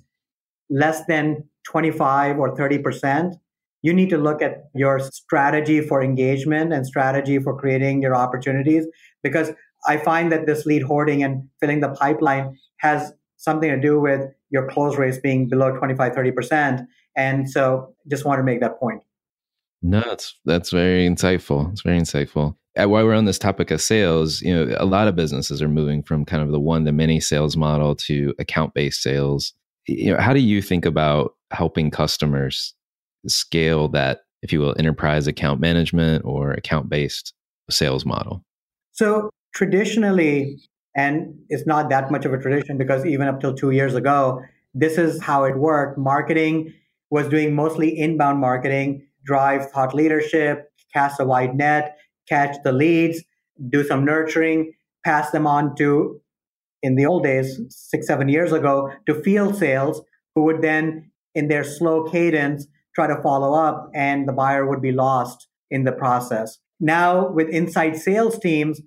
less 0.69 1.03
than 1.05 1.43
25 1.65 2.37
or 2.37 2.55
30%, 2.55 3.33
you 3.81 3.93
need 3.93 4.09
to 4.09 4.17
look 4.17 4.41
at 4.41 4.65
your 4.75 4.99
strategy 4.99 5.81
for 5.81 6.03
engagement 6.03 6.73
and 6.73 6.85
strategy 6.85 7.39
for 7.39 7.57
creating 7.57 8.01
your 8.01 8.15
opportunities 8.15 8.85
because 9.23 9.51
I 9.87 9.97
find 9.97 10.31
that 10.31 10.45
this 10.45 10.65
lead 10.65 10.83
hoarding 10.83 11.23
and 11.23 11.47
filling 11.59 11.79
the 11.79 11.89
pipeline 11.89 12.57
has 12.77 13.13
something 13.37 13.69
to 13.69 13.79
do 13.79 13.99
with 13.99 14.29
your 14.49 14.67
close 14.67 14.97
rates 14.97 15.17
being 15.17 15.47
below 15.47 15.75
25, 15.75 16.13
30%. 16.13 16.85
And 17.15 17.49
so 17.49 17.93
just 18.09 18.25
want 18.25 18.39
to 18.39 18.43
make 18.43 18.59
that 18.61 18.79
point. 18.79 19.01
No, 19.81 20.01
that's 20.01 20.35
that's 20.43 20.71
very 20.71 21.07
insightful. 21.07 21.71
It's 21.71 21.81
very 21.81 21.99
insightful. 21.99 22.55
Uh, 22.79 22.87
while 22.87 23.05
we're 23.05 23.13
on 23.13 23.25
this 23.25 23.39
topic 23.39 23.71
of 23.71 23.81
sales, 23.81 24.41
you 24.41 24.53
know, 24.53 24.75
a 24.79 24.85
lot 24.85 25.07
of 25.07 25.15
businesses 25.15 25.61
are 25.61 25.67
moving 25.67 26.03
from 26.03 26.25
kind 26.25 26.43
of 26.43 26.51
the 26.51 26.59
one 26.59 26.85
to 26.85 26.91
many 26.91 27.19
sales 27.19 27.55
model 27.55 27.95
to 27.95 28.33
account 28.39 28.73
based 28.73 29.01
sales. 29.01 29.53
You 29.87 30.13
know, 30.13 30.19
how 30.19 30.33
do 30.33 30.39
you 30.39 30.61
think 30.61 30.85
about 30.85 31.35
helping 31.51 31.91
customers 31.91 32.73
scale 33.27 33.87
that, 33.89 34.21
if 34.41 34.51
you 34.51 34.59
will, 34.59 34.75
enterprise 34.77 35.27
account 35.27 35.59
management 35.59 36.25
or 36.25 36.51
account 36.51 36.89
based 36.89 37.33
sales 37.69 38.05
model? 38.05 38.43
So 38.93 39.29
traditionally, 39.53 40.57
and 40.95 41.35
it's 41.49 41.65
not 41.65 41.89
that 41.89 42.11
much 42.11 42.25
of 42.25 42.33
a 42.33 42.37
tradition 42.37 42.77
because 42.77 43.05
even 43.05 43.27
up 43.27 43.39
till 43.39 43.53
two 43.53 43.71
years 43.71 43.95
ago, 43.95 44.41
this 44.73 44.97
is 44.97 45.21
how 45.21 45.43
it 45.43 45.57
worked. 45.57 45.97
Marketing 45.97 46.73
was 47.09 47.27
doing 47.27 47.55
mostly 47.55 47.97
inbound 47.97 48.39
marketing, 48.39 49.07
drive 49.25 49.69
thought 49.71 49.93
leadership, 49.93 50.71
cast 50.93 51.19
a 51.19 51.25
wide 51.25 51.55
net, 51.55 51.97
catch 52.27 52.55
the 52.63 52.71
leads, 52.71 53.23
do 53.69 53.83
some 53.83 54.05
nurturing, 54.05 54.73
pass 55.05 55.31
them 55.31 55.47
on 55.47 55.75
to, 55.75 56.19
in 56.83 56.95
the 56.95 57.05
old 57.05 57.23
days, 57.23 57.59
six, 57.69 58.07
seven 58.07 58.29
years 58.29 58.51
ago, 58.51 58.91
to 59.05 59.15
field 59.21 59.55
sales, 59.55 60.01
who 60.35 60.43
would 60.43 60.61
then, 60.61 61.11
in 61.33 61.47
their 61.47 61.63
slow 61.63 62.03
cadence, 62.03 62.67
try 62.93 63.07
to 63.07 63.21
follow 63.21 63.53
up, 63.53 63.89
and 63.93 64.27
the 64.27 64.33
buyer 64.33 64.67
would 64.67 64.81
be 64.81 64.91
lost 64.91 65.47
in 65.71 65.83
the 65.83 65.91
process. 65.91 66.59
Now, 66.79 67.29
with 67.29 67.49
inside 67.49 67.97
sales 67.97 68.37
teams, 68.39 68.81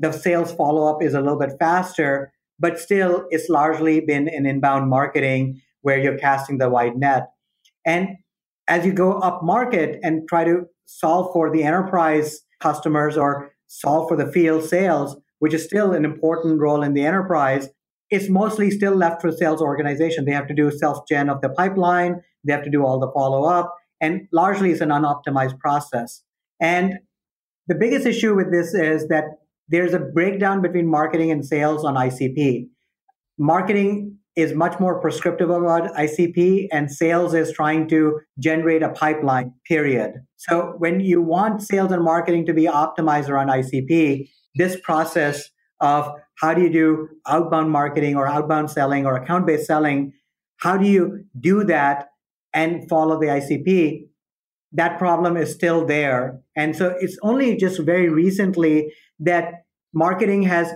the 0.00 0.12
sales 0.12 0.52
follow 0.52 0.86
up 0.86 1.02
is 1.02 1.14
a 1.14 1.20
little 1.20 1.38
bit 1.38 1.52
faster, 1.58 2.32
but 2.58 2.78
still 2.78 3.26
it's 3.30 3.48
largely 3.48 4.00
been 4.00 4.28
in 4.28 4.46
inbound 4.46 4.88
marketing 4.88 5.60
where 5.82 5.98
you're 5.98 6.18
casting 6.18 6.58
the 6.58 6.68
wide 6.68 6.96
net. 6.96 7.28
And 7.86 8.16
as 8.66 8.84
you 8.84 8.92
go 8.92 9.12
up 9.18 9.42
market 9.42 9.98
and 10.02 10.28
try 10.28 10.44
to 10.44 10.66
solve 10.86 11.32
for 11.32 11.50
the 11.50 11.62
enterprise 11.62 12.40
customers 12.60 13.16
or 13.16 13.52
solve 13.68 14.08
for 14.08 14.16
the 14.16 14.30
field 14.30 14.64
sales, 14.64 15.16
which 15.38 15.54
is 15.54 15.64
still 15.64 15.92
an 15.92 16.04
important 16.04 16.60
role 16.60 16.82
in 16.82 16.94
the 16.94 17.04
enterprise, 17.04 17.68
it's 18.10 18.28
mostly 18.28 18.70
still 18.70 18.94
left 18.94 19.20
for 19.20 19.30
sales 19.30 19.60
organization. 19.60 20.24
They 20.24 20.32
have 20.32 20.48
to 20.48 20.54
do 20.54 20.70
self 20.70 21.06
gen 21.08 21.28
of 21.28 21.40
the 21.42 21.50
pipeline, 21.50 22.22
they 22.44 22.52
have 22.52 22.64
to 22.64 22.70
do 22.70 22.84
all 22.84 22.98
the 22.98 23.10
follow 23.12 23.44
up, 23.44 23.74
and 24.00 24.26
largely 24.32 24.72
it's 24.72 24.80
an 24.80 24.88
unoptimized 24.88 25.58
process. 25.58 26.22
And 26.60 26.98
the 27.68 27.74
biggest 27.74 28.06
issue 28.06 28.34
with 28.34 28.50
this 28.50 28.74
is 28.74 29.08
that 29.08 29.24
there's 29.70 29.94
a 29.94 30.00
breakdown 30.00 30.60
between 30.60 30.86
marketing 30.86 31.30
and 31.30 31.44
sales 31.44 31.84
on 31.84 31.94
ICP. 31.94 32.66
Marketing 33.38 34.18
is 34.36 34.52
much 34.52 34.78
more 34.78 35.00
prescriptive 35.00 35.50
about 35.50 35.92
ICP, 35.94 36.68
and 36.72 36.90
sales 36.90 37.34
is 37.34 37.52
trying 37.52 37.88
to 37.88 38.20
generate 38.38 38.82
a 38.82 38.90
pipeline, 38.90 39.52
period. 39.66 40.14
So 40.36 40.74
when 40.78 41.00
you 41.00 41.22
want 41.22 41.62
sales 41.62 41.92
and 41.92 42.04
marketing 42.04 42.46
to 42.46 42.54
be 42.54 42.64
optimized 42.64 43.28
around 43.28 43.48
ICP, 43.48 44.28
this 44.56 44.78
process 44.82 45.48
of 45.80 46.10
how 46.40 46.54
do 46.54 46.62
you 46.62 46.70
do 46.70 47.08
outbound 47.26 47.70
marketing 47.70 48.16
or 48.16 48.26
outbound 48.26 48.70
selling 48.70 49.06
or 49.06 49.16
account 49.16 49.46
based 49.46 49.66
selling, 49.66 50.12
how 50.58 50.76
do 50.76 50.86
you 50.86 51.24
do 51.38 51.64
that 51.64 52.08
and 52.52 52.88
follow 52.88 53.18
the 53.20 53.26
ICP? 53.26 54.09
That 54.72 54.98
problem 54.98 55.36
is 55.36 55.52
still 55.52 55.84
there. 55.84 56.40
And 56.56 56.76
so 56.76 56.94
it's 57.00 57.18
only 57.22 57.56
just 57.56 57.80
very 57.80 58.08
recently 58.08 58.92
that 59.18 59.64
marketing 59.92 60.42
has 60.44 60.72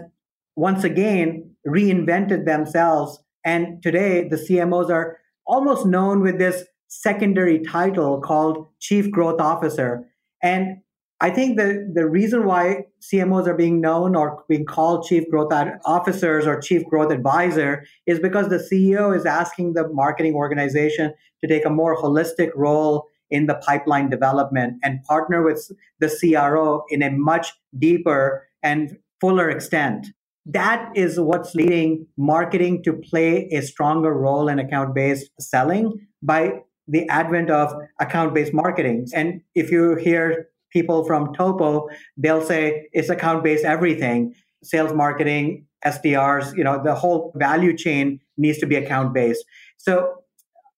once 0.57 0.85
again 0.85 1.55
reinvented 1.67 2.45
themselves. 2.45 3.21
And 3.45 3.83
today, 3.83 4.29
the 4.29 4.37
CMOs 4.37 4.91
are 4.91 5.19
almost 5.47 5.87
known 5.87 6.21
with 6.21 6.39
this 6.39 6.65
secondary 6.89 7.61
title 7.61 8.21
called 8.21 8.69
Chief 8.81 9.11
Growth 9.11 9.41
Officer. 9.41 10.07
And 10.43 10.79
I 11.21 11.31
think 11.31 11.57
the, 11.57 11.91
the 11.95 12.07
reason 12.09 12.45
why 12.45 12.87
CMOs 13.01 13.47
are 13.47 13.55
being 13.55 13.81
known 13.81 14.15
or 14.17 14.45
being 14.49 14.67
called 14.67 15.07
Chief 15.07 15.25
Growth 15.31 15.53
Officers 15.85 16.47
or 16.47 16.61
Chief 16.61 16.85
Growth 16.87 17.13
Advisor 17.13 17.85
is 18.07 18.19
because 18.19 18.49
the 18.49 18.59
CEO 18.59 19.17
is 19.17 19.25
asking 19.25 19.75
the 19.75 19.89
marketing 19.89 20.35
organization 20.35 21.15
to 21.41 21.49
take 21.49 21.65
a 21.65 21.71
more 21.71 21.97
holistic 21.97 22.51
role 22.55 23.07
in 23.35 23.47
the 23.47 23.57
pipeline 23.57 24.09
development 24.09 24.75
and 24.85 25.03
partner 25.03 25.43
with 25.43 25.61
the 25.99 26.09
CRO 26.09 26.85
in 26.89 27.03
a 27.03 27.11
much 27.11 27.53
deeper 27.79 28.47
and 28.63 28.97
fuller 29.21 29.51
extent. 29.51 30.07
That 30.47 30.91
is 30.95 31.19
what's 31.19 31.55
leading 31.55 32.07
marketing 32.17 32.83
to 32.85 32.93
play 32.93 33.49
a 33.51 33.61
stronger 33.63 34.15
role 34.15 34.49
in 34.49 34.59
account 34.59 34.95
based 34.95 35.31
selling 35.41 36.07
by 36.23 36.61
the 36.87 37.09
advent 37.09 37.51
of 37.51 37.75
account 37.99 38.35
based 38.35 38.55
marketing. 38.55 39.09
And 39.15 39.41
if 39.55 39.73
you 39.73 39.97
hear 39.97 40.49
people 40.71 41.05
from 41.05 41.35
Topo, 41.35 41.89
they'll 42.17 42.45
say 42.45 42.89
it's 42.93 43.09
account 43.09 43.43
based 43.43 43.65
everything 43.65 44.35
sales 44.63 44.95
marketing, 44.95 45.67
SDRs, 45.85 46.57
you 46.57 46.65
know, 46.65 46.83
the 46.83 46.95
whole 46.95 47.33
value 47.37 47.77
chain 47.77 48.21
needs 48.39 48.59
to 48.59 48.67
be 48.67 48.77
account 48.77 49.13
based. 49.13 49.45
So 49.77 50.15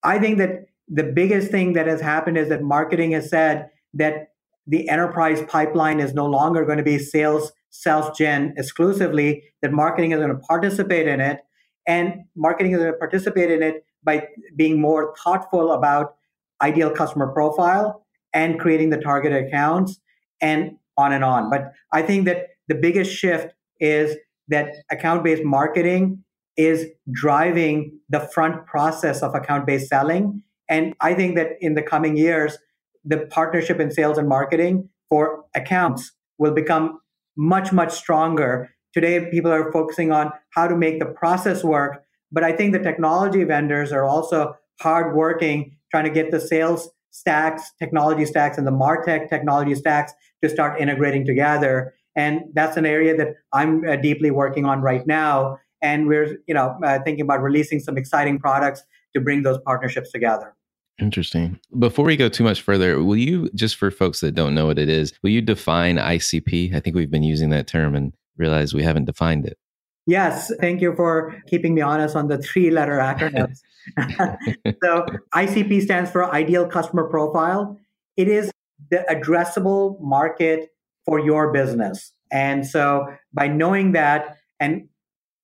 I 0.03 0.19
think 0.19 0.39
that 0.39 0.67
the 0.89 1.05
biggest 1.05 1.51
thing 1.51 1.73
that 1.75 1.87
has 1.87 2.01
happened 2.01 2.39
is 2.39 2.49
that 2.49 2.63
marketing 2.63 3.13
has 3.13 3.29
said 3.29 3.69
that 3.95 4.29
the 4.67 4.89
enterprise 4.89 5.43
pipeline 5.49 6.01
is 6.01 6.15
no 6.15 6.27
longer 6.27 6.65
going 6.65 6.79
to 6.79 6.85
be 6.85 6.99
sales 6.99 7.53
self 7.71 8.17
gen 8.17 8.55
exclusively, 8.57 9.45
that 9.63 9.73
marketing 9.73 10.13
is 10.13 10.19
going 10.19 10.31
to 10.31 10.39
participate 10.39 11.07
in 11.07 11.21
it. 11.21 11.41
And 11.87 12.25
marketing 12.35 12.73
is 12.73 12.79
going 12.79 12.93
to 12.93 12.99
participate 12.99 13.51
in 13.51 13.63
it 13.63 13.85
by 14.03 14.27
being 14.57 14.81
more 14.81 15.15
thoughtful 15.23 15.73
about 15.73 16.17
ideal 16.63 16.91
customer 16.91 17.29
profile 17.29 18.05
and 18.33 18.59
creating 18.59 18.91
the 18.91 18.99
targeted 18.99 19.47
accounts 19.47 20.01
and 20.41 20.73
on 20.97 21.13
and 21.13 21.23
on. 21.25 21.51
But 21.51 21.73
I 21.93 22.03
think 22.03 22.25
that 22.27 22.49
the 22.69 22.75
biggest 22.75 23.13
shift 23.13 23.55
is 23.81 24.17
that 24.49 24.75
account 24.91 25.23
based 25.23 25.45
marketing 25.45 26.25
is 26.57 26.87
driving 27.13 27.99
the 28.09 28.21
front 28.21 28.67
process 28.67 29.23
of 29.23 29.35
account 29.35 29.67
based 29.67 29.89
selling. 29.89 30.43
And 30.69 30.95
I 31.01 31.15
think 31.15 31.37
that 31.37 31.53
in 31.61 31.75
the 31.75 31.83
coming 31.83 32.17
years, 32.17 32.59
the 33.05 33.27
partnership 33.27 33.79
in 33.81 33.91
sales 33.91 34.19
and 34.19 34.29
marketing 34.29 34.89
for 35.09 35.45
accounts 35.55 36.13
will 36.39 36.53
become 36.53 36.99
much, 37.37 37.73
much 37.73 37.93
stronger 37.93 38.71
today 38.97 39.29
people 39.31 39.53
are 39.53 39.71
focusing 39.73 40.11
on 40.11 40.33
how 40.55 40.67
to 40.67 40.75
make 40.75 40.99
the 40.99 41.05
process 41.05 41.63
work. 41.63 42.03
But 42.33 42.45
I 42.45 42.53
think 42.53 42.73
the 42.73 42.79
technology 42.79 43.45
vendors 43.45 43.93
are 43.93 44.05
also 44.05 44.57
hardworking, 44.81 45.77
trying 45.91 46.05
to 46.05 46.11
get 46.11 46.31
the 46.31 46.41
sales 46.41 46.89
stacks, 47.11 47.73
technology 47.79 48.25
stacks, 48.25 48.57
and 48.57 48.67
the 48.67 48.73
Martech 48.73 49.29
technology 49.29 49.75
stacks 49.75 50.15
to 50.43 50.49
start 50.49 50.81
integrating 50.81 51.27
together. 51.27 51.93
And 52.17 52.41
that's 52.55 52.79
an 52.79 52.87
area 52.87 53.15
that 53.19 53.35
I'm 53.53 53.87
uh, 53.87 53.97
deeply 53.97 54.31
working 54.31 54.65
on 54.65 54.81
right 54.81 55.07
now. 55.07 55.59
And 55.83 56.09
we're, 56.09 56.39
you 56.47 56.55
know, 56.55 56.79
uh, 56.83 56.99
thinking 57.05 57.23
about 57.23 57.43
releasing 57.43 57.81
some 57.81 57.99
exciting 57.99 58.39
products 58.39 58.83
to 59.17 59.25
bring 59.25 59.43
those 59.43 59.59
partnerships 59.65 60.11
together. 60.13 60.55
Interesting. 60.99 61.59
Before 61.79 62.05
we 62.05 62.17
go 62.17 62.29
too 62.29 62.45
much 62.45 62.63
further, 62.63 63.03
will 63.03 63.17
you, 63.17 63.51
just 63.55 63.77
for 63.77 63.91
folks 63.91 64.21
that 64.21 64.33
don't 64.35 64.55
know 64.55 64.67
what 64.67 64.79
it 64.79 64.89
is, 64.89 65.13
will 65.23 65.31
you 65.31 65.43
define 65.43 65.97
ICP? 65.97 66.75
I 66.75 66.81
think 66.81 66.97
we've 66.97 67.11
been 67.11 67.23
using 67.23 67.51
that 67.51 67.67
term 67.67 67.95
and 67.95 68.15
realize 68.39 68.73
we 68.73 68.83
haven't 68.83 69.05
defined 69.05 69.45
it. 69.47 69.59
Yes, 70.07 70.53
thank 70.61 70.81
you 70.81 70.95
for 70.95 71.35
keeping 71.49 71.75
me 71.75 71.83
honest 71.83 72.15
on 72.15 72.29
the 72.29 72.39
three 72.39 72.71
letter 72.71 72.99
acronyms. 72.99 73.59
so, 74.83 75.07
ICP 75.35 75.83
stands 75.83 76.11
for 76.11 76.33
Ideal 76.33 76.67
Customer 76.67 77.05
Profile. 77.05 77.79
It 78.17 78.29
is 78.29 78.51
the 78.91 79.05
addressable 79.11 80.01
market 80.01 80.71
for 81.05 81.19
your 81.19 81.53
business. 81.53 82.13
And 82.31 82.67
so, 82.67 83.07
by 83.35 83.49
knowing 83.49 83.93
that 83.93 84.37
and 84.61 84.89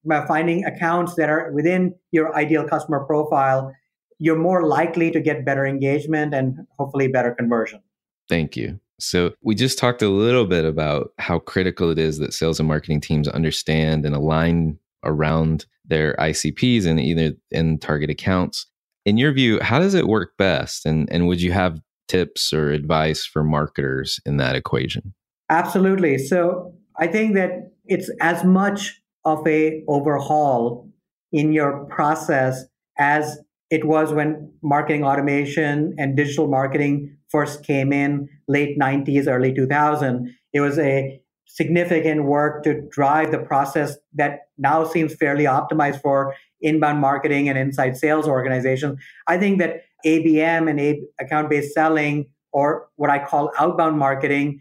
by 0.04 0.26
finding 0.26 0.64
accounts 0.64 1.14
that 1.14 1.28
are 1.28 1.50
within 1.52 1.94
your 2.10 2.34
ideal 2.36 2.66
customer 2.66 3.04
profile, 3.04 3.72
you're 4.18 4.38
more 4.38 4.66
likely 4.66 5.10
to 5.10 5.20
get 5.20 5.44
better 5.44 5.66
engagement 5.66 6.34
and 6.34 6.56
hopefully 6.78 7.08
better 7.08 7.34
conversion. 7.34 7.80
Thank 8.28 8.56
you. 8.56 8.78
So, 9.00 9.32
we 9.42 9.56
just 9.56 9.78
talked 9.78 10.00
a 10.00 10.08
little 10.08 10.46
bit 10.46 10.64
about 10.64 11.12
how 11.18 11.40
critical 11.40 11.90
it 11.90 11.98
is 11.98 12.18
that 12.18 12.32
sales 12.32 12.60
and 12.60 12.68
marketing 12.68 13.00
teams 13.00 13.26
understand 13.26 14.06
and 14.06 14.14
align 14.14 14.78
around 15.02 15.66
their 15.84 16.14
ICPs 16.20 16.86
and 16.86 17.00
either 17.00 17.34
in 17.50 17.78
target 17.78 18.10
accounts. 18.10 18.66
In 19.04 19.18
your 19.18 19.32
view, 19.32 19.58
how 19.60 19.80
does 19.80 19.94
it 19.94 20.06
work 20.06 20.36
best? 20.38 20.86
And, 20.86 21.10
and 21.10 21.26
would 21.26 21.42
you 21.42 21.50
have 21.50 21.80
tips 22.06 22.52
or 22.52 22.70
advice 22.70 23.26
for 23.26 23.42
marketers 23.42 24.20
in 24.24 24.36
that 24.36 24.54
equation? 24.54 25.14
Absolutely. 25.50 26.18
So, 26.18 26.72
I 26.96 27.08
think 27.08 27.34
that 27.34 27.72
it's 27.86 28.08
as 28.20 28.44
much 28.44 29.01
of 29.24 29.46
a 29.46 29.82
overhaul 29.88 30.88
in 31.32 31.52
your 31.52 31.84
process 31.86 32.64
as 32.98 33.38
it 33.70 33.86
was 33.86 34.12
when 34.12 34.52
marketing 34.62 35.04
automation 35.04 35.94
and 35.98 36.16
digital 36.16 36.46
marketing 36.46 37.16
first 37.30 37.64
came 37.64 37.92
in 37.92 38.28
late 38.48 38.78
90s 38.78 39.26
early 39.26 39.54
2000 39.54 40.34
it 40.52 40.60
was 40.60 40.78
a 40.78 41.18
significant 41.46 42.24
work 42.24 42.62
to 42.64 42.80
drive 42.90 43.30
the 43.30 43.38
process 43.38 43.96
that 44.14 44.40
now 44.56 44.84
seems 44.84 45.14
fairly 45.14 45.44
optimized 45.44 46.00
for 46.00 46.34
inbound 46.62 46.98
marketing 47.00 47.48
and 47.48 47.58
inside 47.58 47.94
sales 47.96 48.26
organizations. 48.26 48.98
I 49.26 49.36
think 49.36 49.58
that 49.58 49.82
abm 50.06 50.70
and 50.70 51.06
account 51.20 51.48
based 51.48 51.72
selling 51.72 52.26
or 52.52 52.88
what 52.96 53.08
i 53.08 53.24
call 53.24 53.52
outbound 53.56 53.96
marketing 53.96 54.60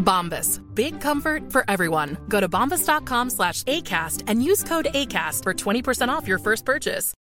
Bombas. 0.00 0.60
Big 0.74 1.00
comfort 1.00 1.52
for 1.52 1.64
everyone. 1.68 2.16
Go 2.28 2.40
to 2.40 2.48
bombas.com 2.48 3.30
slash 3.30 3.62
ACAST 3.64 4.24
and 4.26 4.42
use 4.42 4.64
code 4.64 4.88
ACAST 4.92 5.44
for 5.44 5.54
20% 5.54 6.08
off 6.08 6.26
your 6.26 6.38
first 6.38 6.64
purchase. 6.64 7.14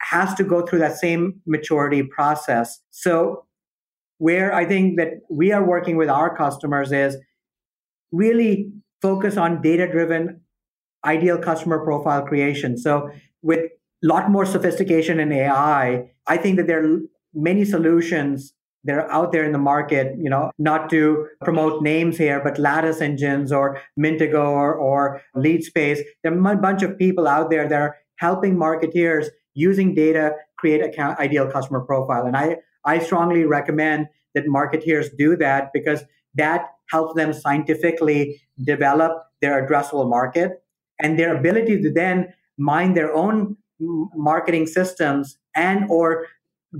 Has 0.00 0.34
to 0.34 0.44
go 0.44 0.66
through 0.66 0.78
that 0.80 0.96
same 0.96 1.40
maturity 1.46 2.02
process. 2.02 2.80
So, 2.90 3.44
where 4.18 4.52
I 4.52 4.64
think 4.64 4.96
that 4.98 5.20
we 5.30 5.52
are 5.52 5.64
working 5.64 5.96
with 5.96 6.08
our 6.08 6.36
customers 6.36 6.90
is 6.90 7.16
really 8.10 8.72
focus 9.00 9.36
on 9.36 9.62
data 9.62 9.86
driven 9.86 10.40
ideal 11.04 11.38
customer 11.38 11.84
profile 11.84 12.22
creation. 12.22 12.76
So, 12.76 13.10
with 13.42 13.60
a 13.60 14.06
lot 14.06 14.30
more 14.30 14.46
sophistication 14.46 15.20
in 15.20 15.30
AI, 15.32 16.10
I 16.26 16.36
think 16.36 16.56
that 16.56 16.66
there 16.66 16.84
are 16.84 16.98
many 17.34 17.64
solutions 17.64 18.54
that 18.84 18.96
are 18.96 19.10
out 19.10 19.32
there 19.32 19.44
in 19.44 19.52
the 19.52 19.58
market, 19.58 20.14
you 20.18 20.30
know, 20.30 20.50
not 20.58 20.88
to 20.90 21.26
promote 21.42 21.82
names 21.82 22.16
here, 22.16 22.40
but 22.42 22.58
Lattice 22.58 23.00
Engines 23.00 23.52
or 23.52 23.80
Mintigo 23.98 24.48
or, 24.48 24.74
or 24.74 25.20
LeadSpace. 25.36 26.00
There 26.22 26.32
are 26.32 26.52
a 26.52 26.56
bunch 26.56 26.82
of 26.82 26.96
people 26.96 27.26
out 27.26 27.50
there 27.50 27.68
that 27.68 27.80
are 27.80 27.96
helping 28.16 28.56
marketeers 28.56 29.26
using 29.54 29.94
data 29.94 30.32
create 30.56 30.82
account 30.82 31.18
ideal 31.18 31.50
customer 31.50 31.80
profile. 31.80 32.26
And 32.26 32.36
I, 32.36 32.56
I 32.84 33.00
strongly 33.00 33.44
recommend 33.44 34.06
that 34.34 34.46
marketeers 34.46 35.08
do 35.16 35.36
that 35.36 35.70
because 35.72 36.04
that 36.34 36.66
helps 36.90 37.14
them 37.14 37.32
scientifically 37.32 38.40
develop 38.64 39.12
their 39.40 39.66
addressable 39.66 40.08
market 40.08 40.62
and 41.00 41.18
their 41.18 41.36
ability 41.36 41.82
to 41.82 41.92
then 41.92 42.32
mine 42.56 42.94
their 42.94 43.12
own 43.14 43.56
marketing 43.80 44.66
systems 44.66 45.38
and 45.54 45.86
or 45.90 46.26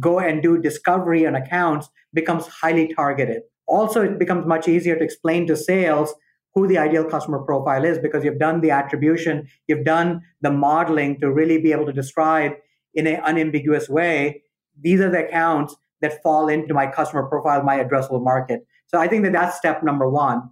go 0.00 0.18
and 0.18 0.42
do 0.42 0.60
discovery 0.60 1.26
on 1.26 1.34
accounts 1.34 1.88
becomes 2.12 2.46
highly 2.46 2.92
targeted. 2.94 3.42
Also, 3.66 4.02
it 4.02 4.18
becomes 4.18 4.46
much 4.46 4.68
easier 4.68 4.96
to 4.96 5.04
explain 5.04 5.46
to 5.46 5.56
sales 5.56 6.14
who 6.54 6.66
the 6.66 6.78
ideal 6.78 7.04
customer 7.04 7.38
profile 7.40 7.84
is 7.84 7.98
because 7.98 8.24
you've 8.24 8.38
done 8.38 8.60
the 8.60 8.70
attribution, 8.70 9.46
you've 9.66 9.84
done 9.84 10.20
the 10.40 10.50
modeling 10.50 11.20
to 11.20 11.30
really 11.30 11.60
be 11.60 11.72
able 11.72 11.86
to 11.86 11.92
describe 11.92 12.52
in 12.94 13.06
an 13.06 13.20
unambiguous 13.24 13.88
way 13.88 14.42
these 14.80 15.00
are 15.00 15.10
the 15.10 15.26
accounts 15.26 15.76
that 16.00 16.22
fall 16.22 16.48
into 16.48 16.74
my 16.74 16.86
customer 16.86 17.24
profile, 17.28 17.62
my 17.62 17.82
addressable 17.82 18.22
market. 18.22 18.66
So 18.86 18.98
I 18.98 19.08
think 19.08 19.24
that 19.24 19.32
that's 19.32 19.56
step 19.56 19.82
number 19.82 20.08
one. 20.08 20.42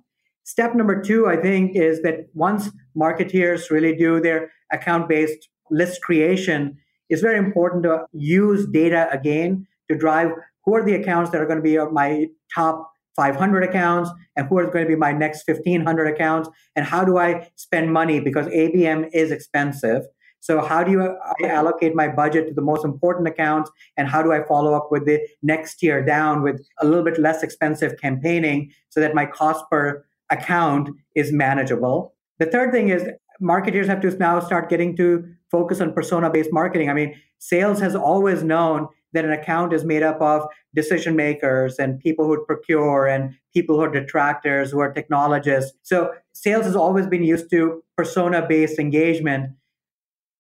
Step 0.44 0.74
number 0.74 1.00
two, 1.00 1.26
I 1.26 1.36
think, 1.36 1.76
is 1.76 2.02
that 2.02 2.26
once 2.34 2.70
marketeers 2.96 3.70
really 3.70 3.94
do 3.94 4.20
their 4.20 4.50
account 4.72 5.08
based 5.08 5.48
list 5.70 6.02
creation, 6.02 6.78
it's 7.08 7.22
very 7.22 7.38
important 7.38 7.82
to 7.84 8.04
use 8.12 8.66
data 8.66 9.08
again 9.10 9.66
to 9.90 9.96
drive 9.96 10.30
who 10.64 10.74
are 10.74 10.84
the 10.84 10.94
accounts 10.94 11.30
that 11.30 11.40
are 11.40 11.46
going 11.46 11.58
to 11.58 11.62
be 11.62 11.78
my 11.92 12.26
top 12.52 12.90
500 13.14 13.62
accounts 13.62 14.10
and 14.36 14.46
who 14.46 14.58
are 14.58 14.66
going 14.66 14.84
to 14.84 14.88
be 14.88 14.96
my 14.96 15.12
next 15.12 15.48
1500 15.48 16.06
accounts 16.06 16.48
and 16.74 16.84
how 16.84 17.04
do 17.04 17.16
i 17.18 17.48
spend 17.56 17.92
money? 17.92 18.20
Because 18.20 18.46
abm 18.48 19.08
is 19.12 19.30
expensive. 19.30 20.02
So 20.40 20.60
how 20.60 20.84
do 20.84 20.92
you 20.92 21.16
I 21.42 21.48
allocate 21.48 21.94
my 21.94 22.08
budget 22.08 22.46
to 22.48 22.54
the 22.54 22.62
most 22.62 22.84
important 22.84 23.26
accounts 23.26 23.70
and 23.96 24.06
how 24.06 24.22
do 24.22 24.32
i 24.32 24.44
follow 24.44 24.74
up 24.74 24.88
with 24.90 25.06
the 25.06 25.18
next 25.42 25.76
tier 25.76 26.04
down 26.04 26.42
with 26.42 26.60
a 26.80 26.84
little 26.84 27.04
bit 27.04 27.18
less 27.18 27.42
expensive 27.42 27.98
campaigning 28.00 28.70
so 28.90 29.00
that 29.00 29.14
my 29.14 29.26
cost 29.26 29.64
per 29.70 30.04
account 30.30 30.90
is 31.14 31.32
manageable? 31.32 32.14
The 32.38 32.46
third 32.46 32.70
thing 32.70 32.90
is 32.90 33.08
marketers 33.40 33.86
have 33.86 34.00
to 34.02 34.10
now 34.18 34.40
start 34.40 34.68
getting 34.68 34.96
to 34.96 35.24
focus 35.50 35.80
on 35.80 35.92
persona 35.92 36.30
based 36.30 36.52
marketing. 36.52 36.90
I 36.90 36.94
mean, 36.94 37.14
sales 37.38 37.80
has 37.80 37.94
always 37.94 38.42
known 38.42 38.88
that 39.12 39.24
an 39.24 39.32
account 39.32 39.72
is 39.72 39.84
made 39.84 40.02
up 40.02 40.20
of 40.20 40.46
decision 40.74 41.16
makers 41.16 41.78
and 41.78 41.98
people 42.00 42.26
who 42.26 42.44
procure 42.44 43.06
and 43.06 43.34
people 43.54 43.76
who 43.76 43.82
are 43.82 43.90
detractors, 43.90 44.70
who 44.70 44.80
are 44.80 44.92
technologists. 44.92 45.72
So 45.82 46.12
sales 46.32 46.66
has 46.66 46.76
always 46.76 47.06
been 47.06 47.24
used 47.24 47.48
to 47.50 47.82
persona 47.96 48.46
based 48.46 48.78
engagement. 48.78 49.50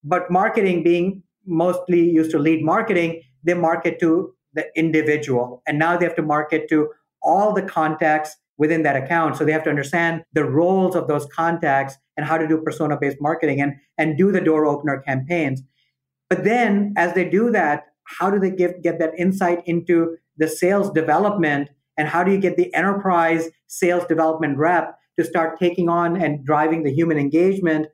But 0.04 0.30
marketing 0.30 0.82
being 0.82 1.22
mostly 1.46 2.10
used 2.10 2.30
to 2.32 2.38
lead 2.38 2.64
marketing, 2.64 3.22
they 3.44 3.54
market 3.54 3.98
to 4.00 4.34
the 4.52 4.66
individual. 4.76 5.62
And 5.66 5.78
now 5.78 5.96
they 5.96 6.04
have 6.04 6.16
to 6.16 6.22
market 6.22 6.68
to 6.68 6.90
all 7.22 7.52
the 7.52 7.62
contacts 7.62 8.36
within 8.58 8.82
that 8.82 8.96
account. 8.96 9.36
So 9.36 9.44
they 9.44 9.52
have 9.52 9.64
to 9.64 9.70
understand 9.70 10.22
the 10.32 10.44
roles 10.44 10.96
of 10.96 11.08
those 11.08 11.26
contacts 11.26 11.96
and 12.16 12.26
how 12.26 12.38
to 12.38 12.48
do 12.48 12.58
persona 12.58 12.96
based 12.98 13.18
marketing 13.20 13.60
and, 13.60 13.74
and 13.98 14.16
do 14.16 14.32
the 14.32 14.40
door 14.40 14.66
opener 14.66 14.98
campaigns. 15.00 15.62
But 16.28 16.44
then 16.44 16.94
as 16.96 17.12
they 17.14 17.28
do 17.28 17.50
that, 17.50 17.84
how 18.04 18.30
do 18.30 18.38
they 18.38 18.50
give, 18.50 18.82
get 18.82 18.98
that 18.98 19.12
insight 19.18 19.62
into 19.66 20.16
the 20.36 20.48
sales 20.48 20.90
development 20.90 21.68
and 21.96 22.08
how 22.08 22.22
do 22.22 22.32
you 22.32 22.38
get 22.38 22.56
the 22.56 22.72
enterprise 22.74 23.48
sales 23.68 24.04
development 24.06 24.58
rep 24.58 24.98
to 25.18 25.24
start 25.24 25.58
taking 25.58 25.88
on 25.88 26.20
and 26.20 26.44
driving 26.44 26.82
the 26.82 26.92
human 26.92 27.18
engagement 27.18 27.86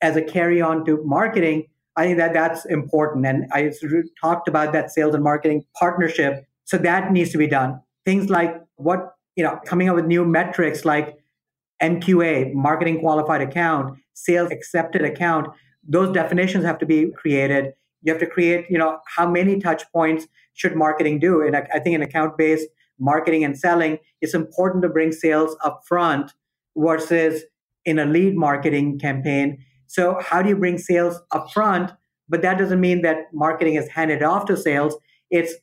as 0.00 0.16
a 0.16 0.22
carry 0.22 0.60
on 0.60 0.84
to 0.86 1.02
marketing? 1.04 1.66
I 1.96 2.06
think 2.06 2.18
that 2.18 2.32
that's 2.32 2.64
important. 2.66 3.26
And 3.26 3.46
I 3.52 3.70
talked 4.20 4.48
about 4.48 4.72
that 4.72 4.90
sales 4.90 5.14
and 5.14 5.22
marketing 5.22 5.64
partnership. 5.78 6.46
So 6.64 6.78
that 6.78 7.12
needs 7.12 7.30
to 7.32 7.38
be 7.38 7.46
done. 7.46 7.80
Things 8.06 8.30
like 8.30 8.56
what, 8.76 9.14
you 9.36 9.44
know, 9.44 9.58
coming 9.64 9.88
up 9.88 9.96
with 9.96 10.06
new 10.06 10.24
metrics 10.24 10.84
like 10.84 11.16
MQA, 11.82 12.52
marketing 12.54 13.00
qualified 13.00 13.40
account, 13.40 13.98
sales 14.14 14.50
accepted 14.50 15.02
account, 15.02 15.48
those 15.86 16.12
definitions 16.12 16.64
have 16.64 16.78
to 16.78 16.86
be 16.86 17.10
created. 17.10 17.72
You 18.02 18.12
have 18.12 18.20
to 18.20 18.26
create, 18.26 18.66
you 18.68 18.78
know, 18.78 18.98
how 19.06 19.28
many 19.28 19.58
touch 19.58 19.82
points 19.92 20.26
should 20.54 20.76
marketing 20.76 21.18
do? 21.18 21.42
And 21.42 21.56
I 21.56 21.78
think 21.78 21.94
in 21.94 22.02
account 22.02 22.36
based 22.36 22.68
marketing 22.98 23.44
and 23.44 23.58
selling, 23.58 23.98
it's 24.20 24.34
important 24.34 24.82
to 24.82 24.88
bring 24.88 25.12
sales 25.12 25.56
up 25.64 25.82
front 25.86 26.32
versus 26.76 27.42
in 27.84 27.98
a 27.98 28.04
lead 28.04 28.36
marketing 28.36 28.98
campaign. 28.98 29.64
So, 29.86 30.18
how 30.20 30.42
do 30.42 30.48
you 30.48 30.56
bring 30.56 30.78
sales 30.78 31.20
up 31.32 31.50
front? 31.52 31.90
But 32.28 32.42
that 32.42 32.58
doesn't 32.58 32.80
mean 32.80 33.02
that 33.02 33.26
marketing 33.32 33.74
is 33.74 33.88
handed 33.88 34.22
off 34.22 34.46
to 34.46 34.56
sales. 34.56 34.96
It's 35.30 35.54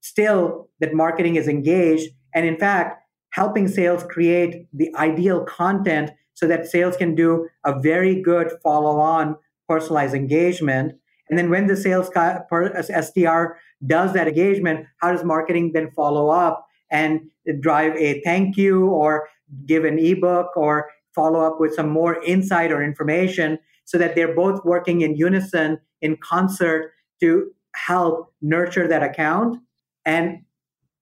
still 0.00 0.68
that 0.80 0.92
marketing 0.92 1.36
is 1.36 1.48
engaged. 1.48 2.10
And 2.34 2.46
in 2.46 2.58
fact, 2.58 2.99
helping 3.30 3.68
sales 3.68 4.04
create 4.04 4.66
the 4.72 4.94
ideal 4.96 5.44
content 5.44 6.10
so 6.34 6.46
that 6.46 6.66
sales 6.66 6.96
can 6.96 7.14
do 7.14 7.48
a 7.64 7.78
very 7.80 8.20
good 8.20 8.52
follow 8.62 8.98
on 8.98 9.36
personalized 9.68 10.14
engagement. 10.14 10.92
And 11.28 11.38
then 11.38 11.50
when 11.50 11.66
the 11.66 11.76
sales 11.76 12.10
SDR 12.10 13.54
does 13.86 14.12
that 14.14 14.26
engagement, 14.26 14.86
how 15.00 15.12
does 15.12 15.24
marketing 15.24 15.72
then 15.74 15.90
follow 15.92 16.28
up 16.28 16.66
and 16.90 17.20
drive 17.60 17.94
a 17.96 18.20
thank 18.22 18.56
you 18.56 18.86
or 18.86 19.28
give 19.66 19.84
an 19.84 19.98
ebook 19.98 20.56
or 20.56 20.90
follow 21.14 21.40
up 21.40 21.60
with 21.60 21.74
some 21.74 21.88
more 21.88 22.22
insight 22.24 22.72
or 22.72 22.82
information 22.82 23.58
so 23.84 23.98
that 23.98 24.14
they're 24.14 24.34
both 24.34 24.64
working 24.64 25.02
in 25.02 25.16
unison 25.16 25.78
in 26.00 26.16
concert 26.16 26.92
to 27.20 27.50
help 27.74 28.32
nurture 28.40 28.88
that 28.88 29.02
account 29.02 29.58
and 30.04 30.42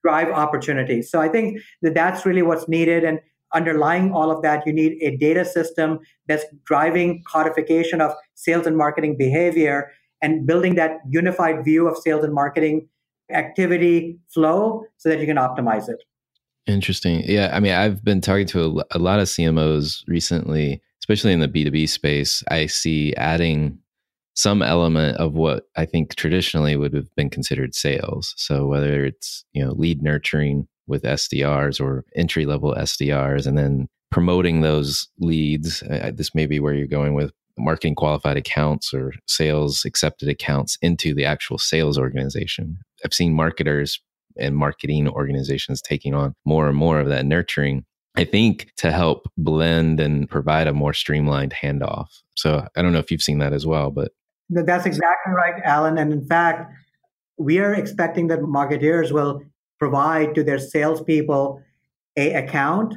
drive 0.03 0.29
opportunities. 0.29 1.11
So 1.11 1.21
I 1.21 1.29
think 1.29 1.61
that 1.83 1.95
that's 1.95 2.25
really 2.25 2.43
what's 2.43 2.69
needed 2.69 3.05
and 3.05 3.21
underlying 3.55 4.13
all 4.13 4.31
of 4.31 4.43
that 4.43 4.67
you 4.67 4.73
need 4.73 4.99
a 5.03 5.17
data 5.17 5.45
system 5.45 5.99
that's 6.27 6.45
driving 6.65 7.23
codification 7.27 8.01
of 8.01 8.13
sales 8.35 8.67
and 8.67 8.77
marketing 8.77 9.17
behavior 9.17 9.91
and 10.21 10.47
building 10.47 10.75
that 10.75 10.99
unified 11.09 11.65
view 11.65 11.89
of 11.89 11.97
sales 11.97 12.25
and 12.25 12.35
marketing 12.35 12.87
activity 13.31 14.19
flow 14.29 14.85
so 14.97 15.09
that 15.09 15.21
you 15.21 15.27
can 15.27 15.37
optimize 15.37 15.89
it. 15.89 16.03
Interesting. 16.67 17.23
Yeah. 17.25 17.51
I 17.53 17.61
mean, 17.61 17.73
I've 17.73 18.05
been 18.05 18.21
talking 18.21 18.47
to 18.49 18.83
a, 18.93 18.97
a, 18.97 18.99
lot 18.99 19.21
of 19.21 19.29
CMOs 19.29 20.03
recently, 20.07 20.83
especially 21.01 21.33
in 21.33 21.41
the 21.41 21.49
B2B 21.49 21.89
space. 21.89 22.43
I 22.51 22.67
see 22.67 23.15
adding 23.17 23.79
some 24.39 24.63
element 24.63 25.17
of 25.19 25.35
what 25.35 25.65
I 25.77 25.85
think 25.85 26.15
traditionally 26.15 26.77
would 26.77 26.95
have 26.95 27.13
been 27.17 27.29
considered 27.29 27.75
sales. 27.75 28.35
So 28.37 28.67
whether 28.67 29.05
it's, 29.05 29.45
you 29.53 29.65
know, 29.65 29.73
lead 29.73 30.01
nurturing 30.01 30.69
with 30.87 31.03
SDRs 31.03 31.81
or 31.81 32.05
entry 32.15 32.47
level 32.47 32.73
SDRs 32.73 33.49
and 33.49 33.59
then 33.59 33.89
promoting 34.13 34.61
those 34.61 35.09
leads. 35.19 35.81
This 36.15 36.37
may 36.37 36.47
be 36.47 36.61
where 36.61 36.73
you're 36.73 36.87
going 36.87 37.15
with 37.15 37.33
marketing 37.59 37.97
qualified 37.97 38.37
accounts 38.37 38.95
or 38.95 39.13
sales 39.27 39.85
accepted 39.85 40.29
accounts 40.29 40.79
into 40.83 41.15
the 41.15 41.25
actual 41.25 41.59
sales 41.59 41.99
organization. 41.99 42.79
I've 43.05 43.13
seen 43.13 43.35
marketers 43.35 44.01
and 44.39 44.57
marketing 44.57 45.09
organizations 45.09 45.83
taking 45.83 46.15
on 46.15 46.37
more 46.45 46.69
and 46.69 46.77
more 46.77 47.01
of 47.01 47.09
that 47.09 47.27
nurturing. 47.27 47.85
I 48.15 48.25
think 48.25 48.71
to 48.77 48.93
help 48.93 49.29
blend 49.37 49.99
and 49.99 50.31
provide 50.31 50.69
a 50.69 50.73
more 50.73 50.95
streamlined 50.95 51.53
handoff. 51.53 52.07
So 52.37 52.65
I 52.77 52.83
don't 52.83 52.93
know 52.93 53.01
if 53.01 53.11
you've 53.11 53.21
seen 53.21 53.39
that 53.39 53.53
as 53.53 53.67
well, 53.67 53.91
but 53.91 54.13
that's 54.51 54.87
exactly 54.87 55.33
right, 55.33 55.61
Alan. 55.65 55.99
And 55.99 56.13
in 56.13 56.25
fact, 56.25 56.73
we 57.39 57.59
are 57.59 57.75
expecting 57.75 58.29
that 58.29 58.41
marketeers 58.41 59.13
will 59.13 59.43
provide 59.79 60.35
to 60.35 60.43
their 60.43 60.59
salespeople 60.59 61.63
a 62.17 62.33
account, 62.35 62.95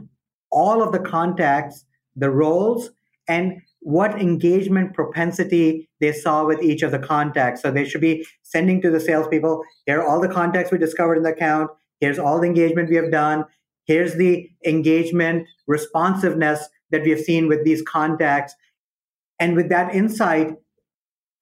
all 0.51 0.81
of 0.81 0.91
the 0.91 0.99
contacts, 0.99 1.85
the 2.15 2.29
roles, 2.29 2.89
and 3.27 3.61
what 3.81 4.19
engagement 4.19 4.93
propensity 4.93 5.89
they 5.99 6.11
saw 6.11 6.45
with 6.45 6.61
each 6.61 6.83
of 6.83 6.91
the 6.91 6.99
contacts. 6.99 7.61
So 7.61 7.71
they 7.71 7.85
should 7.85 8.01
be 8.01 8.25
sending 8.43 8.81
to 8.81 8.89
the 8.89 8.99
salespeople, 8.99 9.63
here 9.85 10.01
are 10.01 10.07
all 10.07 10.21
the 10.21 10.27
contacts 10.27 10.71
we 10.71 10.77
discovered 10.77 11.15
in 11.15 11.23
the 11.23 11.33
account. 11.33 11.69
Here's 11.99 12.19
all 12.19 12.39
the 12.39 12.47
engagement 12.47 12.89
we 12.89 12.95
have 12.95 13.11
done. 13.11 13.45
Here's 13.85 14.15
the 14.15 14.49
engagement 14.65 15.47
responsiveness 15.67 16.67
that 16.91 17.03
we 17.03 17.09
have 17.11 17.19
seen 17.19 17.47
with 17.47 17.63
these 17.63 17.81
contacts. 17.81 18.53
And 19.39 19.55
with 19.55 19.69
that 19.69 19.93
insight, 19.95 20.53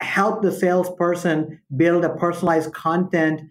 help 0.01 0.41
the 0.41 0.51
salesperson 0.51 1.59
build 1.75 2.05
a 2.05 2.15
personalized 2.15 2.73
content 2.73 3.41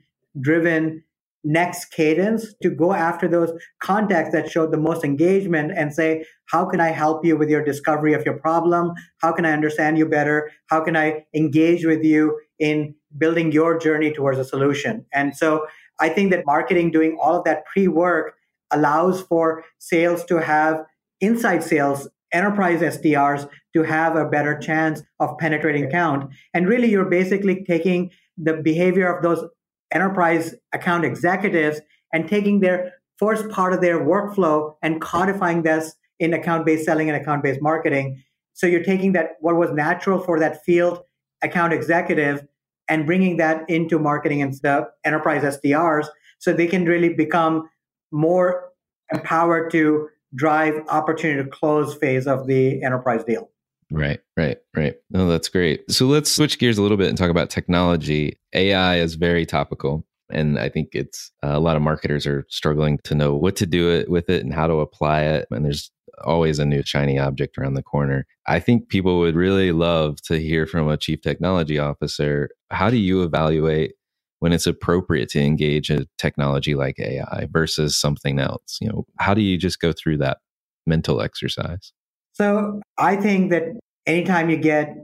driven 0.40 1.02
next 1.44 1.86
cadence 1.86 2.54
to 2.62 2.68
go 2.68 2.92
after 2.92 3.28
those 3.28 3.52
contacts 3.80 4.32
that 4.32 4.50
showed 4.50 4.72
the 4.72 4.76
most 4.78 5.04
engagement 5.04 5.72
and 5.74 5.94
say, 5.94 6.24
how 6.46 6.64
can 6.64 6.80
I 6.80 6.88
help 6.88 7.24
you 7.24 7.36
with 7.36 7.48
your 7.48 7.64
discovery 7.64 8.12
of 8.12 8.24
your 8.24 8.38
problem? 8.38 8.92
How 9.18 9.32
can 9.32 9.46
I 9.46 9.52
understand 9.52 9.98
you 9.98 10.06
better? 10.06 10.50
How 10.66 10.80
can 10.80 10.96
I 10.96 11.24
engage 11.34 11.84
with 11.84 12.02
you 12.04 12.38
in 12.58 12.94
building 13.16 13.52
your 13.52 13.78
journey 13.78 14.12
towards 14.12 14.38
a 14.38 14.44
solution? 14.44 15.06
And 15.12 15.36
so 15.36 15.66
I 16.00 16.08
think 16.08 16.30
that 16.32 16.44
marketing 16.44 16.90
doing 16.90 17.16
all 17.20 17.36
of 17.36 17.44
that 17.44 17.64
pre 17.66 17.88
work 17.88 18.34
allows 18.70 19.22
for 19.22 19.64
sales 19.78 20.24
to 20.26 20.40
have 20.40 20.84
inside 21.20 21.62
sales 21.62 22.08
enterprise 22.32 22.80
SDRs 22.80 23.48
to 23.78 23.82
have 23.84 24.16
a 24.16 24.24
better 24.24 24.58
chance 24.58 25.02
of 25.20 25.38
penetrating 25.38 25.84
account. 25.84 26.30
And 26.54 26.68
really, 26.68 26.90
you're 26.90 27.04
basically 27.04 27.64
taking 27.64 28.10
the 28.36 28.54
behavior 28.54 29.12
of 29.14 29.22
those 29.22 29.44
enterprise 29.92 30.54
account 30.72 31.04
executives 31.04 31.80
and 32.12 32.28
taking 32.28 32.60
their 32.60 32.92
first 33.18 33.48
part 33.50 33.72
of 33.72 33.80
their 33.80 34.00
workflow 34.00 34.74
and 34.82 35.00
codifying 35.00 35.62
this 35.62 35.94
in 36.18 36.34
account 36.34 36.66
based 36.66 36.84
selling 36.84 37.08
and 37.08 37.20
account 37.20 37.42
based 37.42 37.62
marketing. 37.62 38.22
So 38.54 38.66
you're 38.66 38.82
taking 38.82 39.12
that, 39.12 39.36
what 39.40 39.56
was 39.56 39.70
natural 39.72 40.18
for 40.18 40.40
that 40.40 40.64
field 40.64 41.00
account 41.42 41.72
executive, 41.72 42.44
and 42.88 43.06
bringing 43.06 43.36
that 43.36 43.68
into 43.68 43.98
marketing 43.98 44.42
and 44.42 44.52
the 44.54 44.88
enterprise 45.04 45.42
SDRs 45.42 46.06
so 46.38 46.52
they 46.52 46.66
can 46.66 46.84
really 46.84 47.12
become 47.12 47.68
more 48.10 48.70
empowered 49.12 49.70
to 49.70 50.08
drive 50.34 50.74
opportunity 50.88 51.42
to 51.42 51.48
close 51.48 51.94
phase 51.94 52.26
of 52.26 52.46
the 52.46 52.82
enterprise 52.82 53.22
deal. 53.24 53.50
Right, 53.90 54.20
right, 54.36 54.58
right. 54.76 54.96
No, 55.10 55.28
that's 55.28 55.48
great. 55.48 55.90
So 55.90 56.06
let's 56.06 56.30
switch 56.30 56.58
gears 56.58 56.76
a 56.76 56.82
little 56.82 56.98
bit 56.98 57.08
and 57.08 57.16
talk 57.16 57.30
about 57.30 57.48
technology. 57.48 58.38
AI 58.52 58.98
is 58.98 59.14
very 59.14 59.46
topical. 59.46 60.04
And 60.30 60.58
I 60.58 60.68
think 60.68 60.90
it's 60.92 61.30
uh, 61.42 61.52
a 61.54 61.60
lot 61.60 61.76
of 61.76 61.82
marketers 61.82 62.26
are 62.26 62.44
struggling 62.50 62.98
to 63.04 63.14
know 63.14 63.34
what 63.34 63.56
to 63.56 63.66
do 63.66 63.90
it 63.90 64.10
with 64.10 64.28
it 64.28 64.44
and 64.44 64.52
how 64.52 64.66
to 64.66 64.74
apply 64.74 65.22
it. 65.22 65.46
And 65.50 65.64
there's 65.64 65.90
always 66.22 66.58
a 66.58 66.66
new 66.66 66.82
shiny 66.84 67.18
object 67.18 67.56
around 67.56 67.74
the 67.74 67.82
corner. 67.82 68.26
I 68.46 68.60
think 68.60 68.90
people 68.90 69.18
would 69.20 69.36
really 69.36 69.72
love 69.72 70.20
to 70.22 70.38
hear 70.38 70.66
from 70.66 70.88
a 70.88 70.98
chief 70.98 71.22
technology 71.22 71.78
officer. 71.78 72.50
How 72.70 72.90
do 72.90 72.98
you 72.98 73.22
evaluate 73.22 73.92
when 74.40 74.52
it's 74.52 74.66
appropriate 74.66 75.30
to 75.30 75.40
engage 75.40 75.88
a 75.88 76.06
technology 76.18 76.74
like 76.74 76.98
AI 76.98 77.46
versus 77.50 77.98
something 77.98 78.38
else? 78.38 78.76
You 78.82 78.88
know, 78.90 79.06
how 79.18 79.32
do 79.32 79.40
you 79.40 79.56
just 79.56 79.80
go 79.80 79.92
through 79.92 80.18
that 80.18 80.38
mental 80.86 81.22
exercise? 81.22 81.92
So 82.38 82.80
I 82.96 83.16
think 83.16 83.50
that 83.50 83.64
anytime 84.06 84.48
you 84.48 84.56
get 84.56 84.96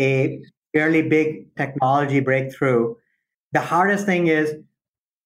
a 0.00 0.40
fairly 0.74 1.02
big 1.02 1.54
technology 1.56 2.18
breakthrough, 2.18 2.96
the 3.52 3.60
hardest 3.60 4.06
thing 4.06 4.26
is 4.26 4.54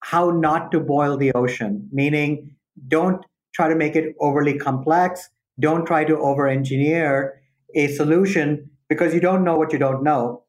how 0.00 0.30
not 0.30 0.70
to 0.72 0.80
boil 0.80 1.16
the 1.16 1.32
ocean, 1.32 1.88
meaning 1.90 2.54
don't 2.88 3.24
try 3.54 3.68
to 3.68 3.74
make 3.74 3.96
it 3.96 4.14
overly 4.20 4.58
complex. 4.58 5.30
Don't 5.58 5.86
try 5.86 6.04
to 6.04 6.18
over 6.18 6.46
engineer 6.46 7.40
a 7.74 7.88
solution 7.88 8.68
because 8.90 9.14
you 9.14 9.20
don't 9.20 9.42
know 9.42 9.56
what 9.56 9.72
you 9.72 9.78
don't 9.78 10.02
know. 10.02 10.42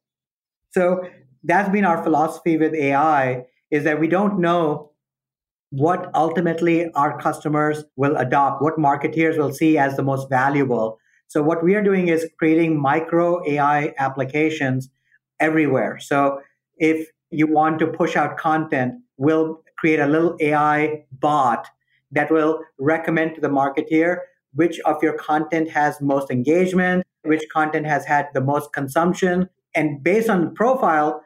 So 0.71 1.08
that's 1.43 1.69
been 1.69 1.86
our 1.86 2.04
philosophy 2.04 2.58
with 2.58 2.73
AI 2.73 3.45
is 3.71 3.86
that 3.86 4.01
we 4.01 4.10
don't 4.10 4.39
know 4.39 4.91
what 5.69 6.10
ultimately 6.13 6.91
our 6.93 7.17
customers 7.19 7.86
will 7.95 8.17
adopt, 8.17 8.62
what 8.62 8.78
marketeers 8.78 9.38
will 9.38 9.54
see 9.54 9.78
as 9.78 9.95
the 9.95 10.04
most 10.04 10.30
valuable. 10.30 10.99
So 11.28 11.42
what 11.42 11.64
we 11.64 11.76
are 11.76 11.84
doing 11.84 12.08
is 12.08 12.28
creating 12.38 12.80
micro 12.80 13.42
AI 13.48 13.94
applications 13.98 14.90
everywhere. 15.40 16.00
So 16.00 16.40
if 16.78 17.10
you 17.32 17.48
want 17.48 17.80
to 17.80 17.88
push 17.88 18.16
out 18.16 18.38
content, 18.38 18.94
we'll 19.18 19.62
create 19.78 20.00
a 20.00 20.08
little 20.08 20.38
AI 20.40 21.06
bot 21.20 21.68
that 22.12 22.32
will 22.32 22.62
recommend 22.80 23.36
to 23.36 23.42
the 23.42 23.50
marketeer 23.50 24.20
which 24.54 24.80
of 24.82 25.04
your 25.04 25.18
content 25.18 25.70
has 25.70 26.00
most 26.02 26.32
engagement, 26.32 27.06
which 27.24 27.44
content 27.52 27.86
has 27.86 28.06
had 28.06 28.30
the 28.34 28.42
most 28.42 28.72
consumption. 28.72 29.50
And 29.76 30.02
based 30.02 30.30
on 30.30 30.46
the 30.46 30.52
profile, 30.52 31.22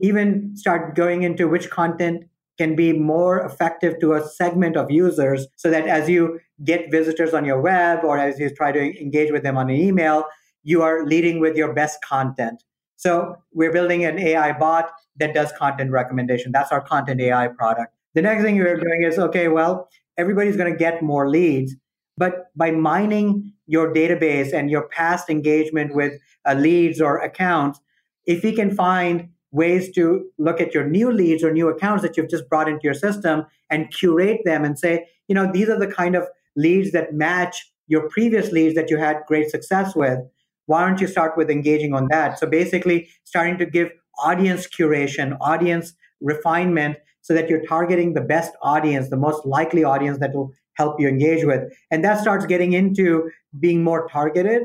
even 0.00 0.56
start 0.56 0.96
going 0.96 1.22
into 1.22 1.46
which 1.46 1.70
content 1.70 2.24
can 2.58 2.76
be 2.76 2.92
more 2.92 3.44
effective 3.44 3.98
to 4.00 4.14
a 4.14 4.26
segment 4.26 4.76
of 4.76 4.90
users 4.90 5.46
so 5.56 5.70
that 5.70 5.86
as 5.86 6.08
you 6.08 6.38
get 6.64 6.90
visitors 6.90 7.34
on 7.34 7.44
your 7.44 7.60
web 7.60 8.04
or 8.04 8.18
as 8.18 8.38
you 8.38 8.48
try 8.54 8.70
to 8.70 9.00
engage 9.00 9.32
with 9.32 9.42
them 9.42 9.56
on 9.56 9.70
an 9.70 9.76
email, 9.76 10.24
you 10.62 10.82
are 10.82 11.04
leading 11.04 11.40
with 11.40 11.56
your 11.56 11.72
best 11.72 12.02
content. 12.02 12.62
So 12.96 13.36
we're 13.52 13.72
building 13.72 14.04
an 14.04 14.18
AI 14.18 14.52
bot 14.52 14.90
that 15.16 15.34
does 15.34 15.52
content 15.52 15.90
recommendation. 15.90 16.52
That's 16.52 16.72
our 16.72 16.80
content 16.80 17.20
AI 17.20 17.48
product. 17.48 17.94
The 18.14 18.22
next 18.22 18.42
thing 18.42 18.56
we're 18.58 18.76
doing 18.76 19.02
is 19.02 19.18
okay, 19.18 19.48
well, 19.48 19.88
everybody's 20.16 20.56
going 20.56 20.72
to 20.72 20.78
get 20.78 21.02
more 21.02 21.28
leads, 21.28 21.74
but 22.16 22.46
by 22.56 22.70
mining 22.70 23.52
your 23.66 23.92
database 23.92 24.52
and 24.52 24.70
your 24.70 24.88
past 24.88 25.28
engagement 25.28 25.94
with 25.94 26.12
uh, 26.46 26.54
leads 26.54 27.00
or 27.00 27.18
accounts, 27.18 27.80
if 28.26 28.44
we 28.44 28.52
can 28.52 28.74
find 28.74 29.28
ways 29.54 29.90
to 29.92 30.26
look 30.36 30.60
at 30.60 30.74
your 30.74 30.84
new 30.84 31.12
leads 31.12 31.44
or 31.44 31.52
new 31.52 31.68
accounts 31.68 32.02
that 32.02 32.16
you've 32.16 32.28
just 32.28 32.48
brought 32.48 32.68
into 32.68 32.82
your 32.82 32.94
system 32.94 33.46
and 33.70 33.92
curate 33.92 34.40
them 34.44 34.64
and 34.64 34.78
say, 34.78 35.06
you 35.28 35.34
know, 35.34 35.50
these 35.50 35.68
are 35.68 35.78
the 35.78 35.86
kind 35.86 36.16
of 36.16 36.24
leads 36.56 36.90
that 36.90 37.14
match 37.14 37.70
your 37.86 38.08
previous 38.08 38.50
leads 38.50 38.74
that 38.74 38.90
you 38.90 38.96
had 38.98 39.18
great 39.28 39.50
success 39.50 39.94
with. 39.94 40.18
Why 40.66 40.84
don't 40.84 41.00
you 41.00 41.06
start 41.06 41.36
with 41.36 41.50
engaging 41.50 41.94
on 41.94 42.08
that? 42.10 42.38
So 42.38 42.46
basically, 42.48 43.08
starting 43.22 43.56
to 43.58 43.66
give 43.66 43.90
audience 44.18 44.66
curation, 44.66 45.36
audience 45.40 45.94
refinement, 46.20 46.96
so 47.20 47.32
that 47.32 47.48
you're 47.48 47.64
targeting 47.64 48.14
the 48.14 48.20
best 48.20 48.52
audience, 48.60 49.08
the 49.08 49.16
most 49.16 49.46
likely 49.46 49.84
audience 49.84 50.18
that 50.18 50.34
will 50.34 50.52
help 50.74 50.98
you 50.98 51.06
engage 51.06 51.44
with. 51.44 51.62
And 51.90 52.04
that 52.04 52.20
starts 52.20 52.44
getting 52.44 52.72
into 52.72 53.30
being 53.60 53.84
more 53.84 54.08
targeted 54.08 54.64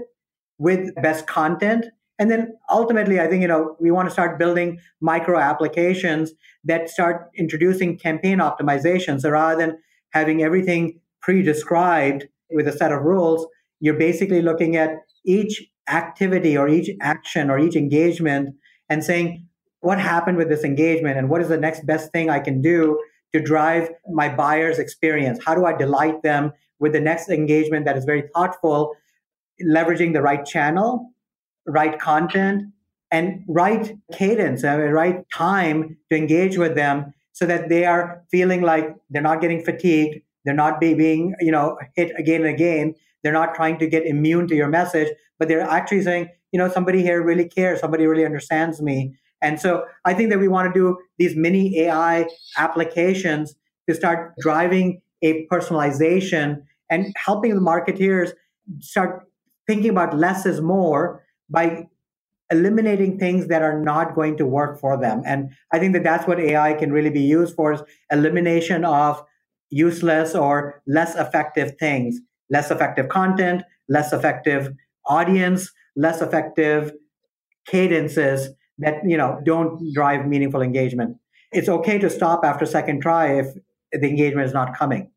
with 0.57 0.95
best 0.95 1.27
content 1.27 1.85
and 2.19 2.29
then 2.29 2.53
ultimately, 2.69 3.21
I 3.21 3.27
think, 3.27 3.41
you 3.41 3.47
know, 3.47 3.77
we 3.79 3.91
want 3.91 4.09
to 4.09 4.11
start 4.11 4.37
building 4.37 4.79
micro 4.99 5.39
applications 5.39 6.33
that 6.65 6.89
start 6.89 7.29
introducing 7.37 7.97
campaign 7.97 8.39
optimization. 8.39 9.21
So 9.21 9.29
rather 9.29 9.57
than 9.57 9.77
having 10.09 10.43
everything 10.43 10.99
pre-described 11.21 12.27
with 12.51 12.67
a 12.67 12.73
set 12.73 12.91
of 12.91 13.03
rules, 13.03 13.47
you're 13.79 13.97
basically 13.97 14.41
looking 14.41 14.75
at 14.75 14.89
each 15.25 15.63
activity 15.87 16.57
or 16.57 16.67
each 16.67 16.89
action 17.01 17.49
or 17.49 17.57
each 17.57 17.77
engagement 17.77 18.53
and 18.89 19.01
saying, 19.01 19.45
what 19.79 19.97
happened 19.97 20.37
with 20.37 20.49
this 20.49 20.65
engagement 20.65 21.17
and 21.17 21.29
what 21.29 21.41
is 21.41 21.47
the 21.47 21.57
next 21.57 21.85
best 21.85 22.11
thing 22.11 22.29
I 22.29 22.39
can 22.39 22.61
do 22.61 23.01
to 23.31 23.39
drive 23.39 23.89
my 24.09 24.27
buyer's 24.27 24.77
experience? 24.77 25.39
How 25.45 25.55
do 25.55 25.65
I 25.65 25.71
delight 25.71 26.21
them 26.21 26.51
with 26.79 26.91
the 26.91 26.99
next 26.99 27.29
engagement 27.29 27.85
that 27.85 27.95
is 27.95 28.03
very 28.03 28.23
thoughtful, 28.35 28.93
leveraging 29.63 30.11
the 30.11 30.21
right 30.21 30.45
channel 30.45 31.13
right 31.69 31.99
content 31.99 32.63
and 33.11 33.43
right 33.47 33.93
cadence, 34.13 34.63
uh, 34.63 34.77
right 34.77 35.25
time 35.33 35.97
to 36.11 36.17
engage 36.17 36.57
with 36.57 36.75
them 36.75 37.13
so 37.33 37.45
that 37.45 37.69
they 37.69 37.85
are 37.85 38.21
feeling 38.29 38.61
like 38.61 38.95
they're 39.09 39.21
not 39.21 39.41
getting 39.41 39.63
fatigued, 39.63 40.19
they're 40.45 40.53
not 40.53 40.79
being, 40.79 41.35
you 41.39 41.51
know, 41.51 41.77
hit 41.95 42.11
again 42.17 42.41
and 42.41 42.49
again. 42.49 42.95
They're 43.23 43.33
not 43.33 43.55
trying 43.55 43.77
to 43.79 43.87
get 43.87 44.05
immune 44.05 44.47
to 44.47 44.55
your 44.55 44.69
message, 44.69 45.09
but 45.37 45.47
they're 45.47 45.61
actually 45.61 46.01
saying, 46.03 46.29
you 46.51 46.57
know, 46.57 46.69
somebody 46.69 47.01
here 47.01 47.21
really 47.23 47.47
cares, 47.47 47.79
somebody 47.79 48.05
really 48.07 48.25
understands 48.25 48.81
me. 48.81 49.15
And 49.41 49.59
so 49.59 49.85
I 50.05 50.13
think 50.13 50.29
that 50.29 50.39
we 50.39 50.47
want 50.47 50.73
to 50.73 50.77
do 50.77 50.97
these 51.17 51.35
mini 51.35 51.79
AI 51.81 52.27
applications 52.57 53.55
to 53.87 53.95
start 53.95 54.33
driving 54.39 55.01
a 55.21 55.45
personalization 55.47 56.61
and 56.89 57.13
helping 57.17 57.55
the 57.55 57.61
marketeers 57.61 58.31
start 58.79 59.27
thinking 59.67 59.89
about 59.89 60.15
less 60.15 60.45
is 60.45 60.61
more 60.61 61.23
by 61.49 61.87
eliminating 62.51 63.17
things 63.19 63.47
that 63.47 63.61
are 63.61 63.79
not 63.79 64.15
going 64.15 64.37
to 64.37 64.45
work 64.45 64.79
for 64.79 64.99
them. 64.99 65.21
And 65.25 65.51
I 65.71 65.79
think 65.79 65.93
that 65.93 66.03
that's 66.03 66.27
what 66.27 66.39
AI 66.39 66.73
can 66.73 66.91
really 66.91 67.09
be 67.11 67.21
used 67.21 67.55
for 67.55 67.73
is 67.73 67.81
elimination 68.11 68.85
of 68.85 69.23
useless 69.69 70.33
or 70.33 70.81
less 70.87 71.15
effective 71.15 71.77
things, 71.79 72.19
less 72.49 72.71
effective 72.71 73.09
content, 73.09 73.61
less 73.87 74.13
effective 74.13 74.73
audience, 75.05 75.71
less 75.95 76.21
effective 76.21 76.91
cadences 77.67 78.49
that, 78.79 78.95
you 79.05 79.17
know, 79.17 79.39
don't 79.43 79.93
drive 79.93 80.25
meaningful 80.25 80.61
engagement. 80.61 81.17
It's 81.51 81.69
okay 81.69 81.97
to 81.99 82.09
stop 82.09 82.43
after 82.43 82.65
second 82.65 83.01
try 83.01 83.39
if 83.39 83.47
the 83.91 84.07
engagement 84.07 84.47
is 84.47 84.53
not 84.53 84.75
coming. 84.75 85.11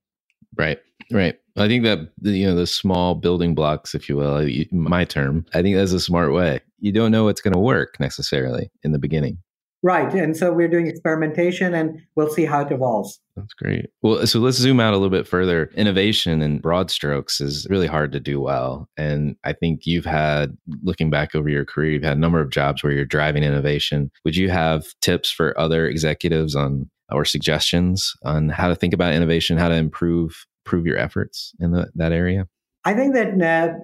Right. 0.57 0.79
Right. 1.13 1.39
I 1.57 1.69
think 1.69 1.85
that 1.85 2.11
you 2.23 2.47
know 2.47 2.55
the 2.55 2.67
small 2.67 3.15
building 3.15 3.55
blocks, 3.55 3.95
if 3.95 4.09
you 4.09 4.17
will, 4.17 4.49
my 4.71 5.05
term. 5.05 5.45
I 5.55 5.63
think 5.63 5.77
that's 5.77 5.93
a 5.93 6.01
smart 6.01 6.33
way. 6.33 6.61
You 6.81 6.93
don't 6.93 7.13
know 7.13 7.25
what's 7.25 7.43
going 7.43 7.53
to 7.53 7.61
work 7.61 8.01
necessarily 8.01 8.71
in 8.83 8.93
the 8.93 8.99
beginning. 8.99 9.39
Right, 9.85 10.15
and 10.15 10.37
so 10.37 10.53
we're 10.53 10.69
doing 10.69 10.87
experimentation, 10.87 11.75
and 11.75 12.01
we'll 12.15 12.31
see 12.31 12.45
how 12.45 12.61
it 12.61 12.71
evolves. 12.71 13.19
That's 13.35 13.53
great. 13.53 13.87
Well, 14.01 14.25
so 14.29 14.39
let's 14.39 14.57
zoom 14.57 14.79
out 14.79 14.95
a 14.95 14.97
little 14.97 15.11
bit 15.11 15.27
further. 15.27 15.71
Innovation 15.75 16.41
in 16.41 16.61
broad 16.61 16.89
strokes 16.89 17.41
is 17.41 17.67
really 17.69 17.89
hard 17.89 18.13
to 18.13 18.21
do 18.21 18.41
well, 18.41 18.89
and 18.97 19.35
I 19.43 19.53
think 19.53 19.85
you've 19.85 20.05
had, 20.05 20.57
looking 20.83 21.11
back 21.11 21.35
over 21.35 21.49
your 21.49 21.65
career, 21.65 21.91
you've 21.91 22.05
had 22.05 22.17
a 22.17 22.21
number 22.21 22.41
of 22.41 22.51
jobs 22.51 22.85
where 22.85 22.93
you're 22.93 23.05
driving 23.05 23.43
innovation. 23.43 24.13
Would 24.25 24.37
you 24.37 24.51
have 24.51 24.87
tips 25.01 25.33
for 25.33 25.59
other 25.59 25.89
executives 25.89 26.55
on 26.55 26.89
or 27.11 27.25
suggestions 27.25 28.15
on 28.25 28.51
how 28.51 28.69
to 28.69 28.77
think 28.77 28.95
about 28.95 29.15
innovation, 29.15 29.59
how 29.59 29.69
to 29.69 29.75
improve 29.75 30.47
improve 30.65 30.87
your 30.87 30.99
efforts 30.99 31.55
in 31.61 31.73
the, 31.73 31.91
that 31.95 32.13
area? 32.13 32.49
I 32.85 32.95
think 32.95 33.15
that 33.15 33.41
uh, 33.41 33.75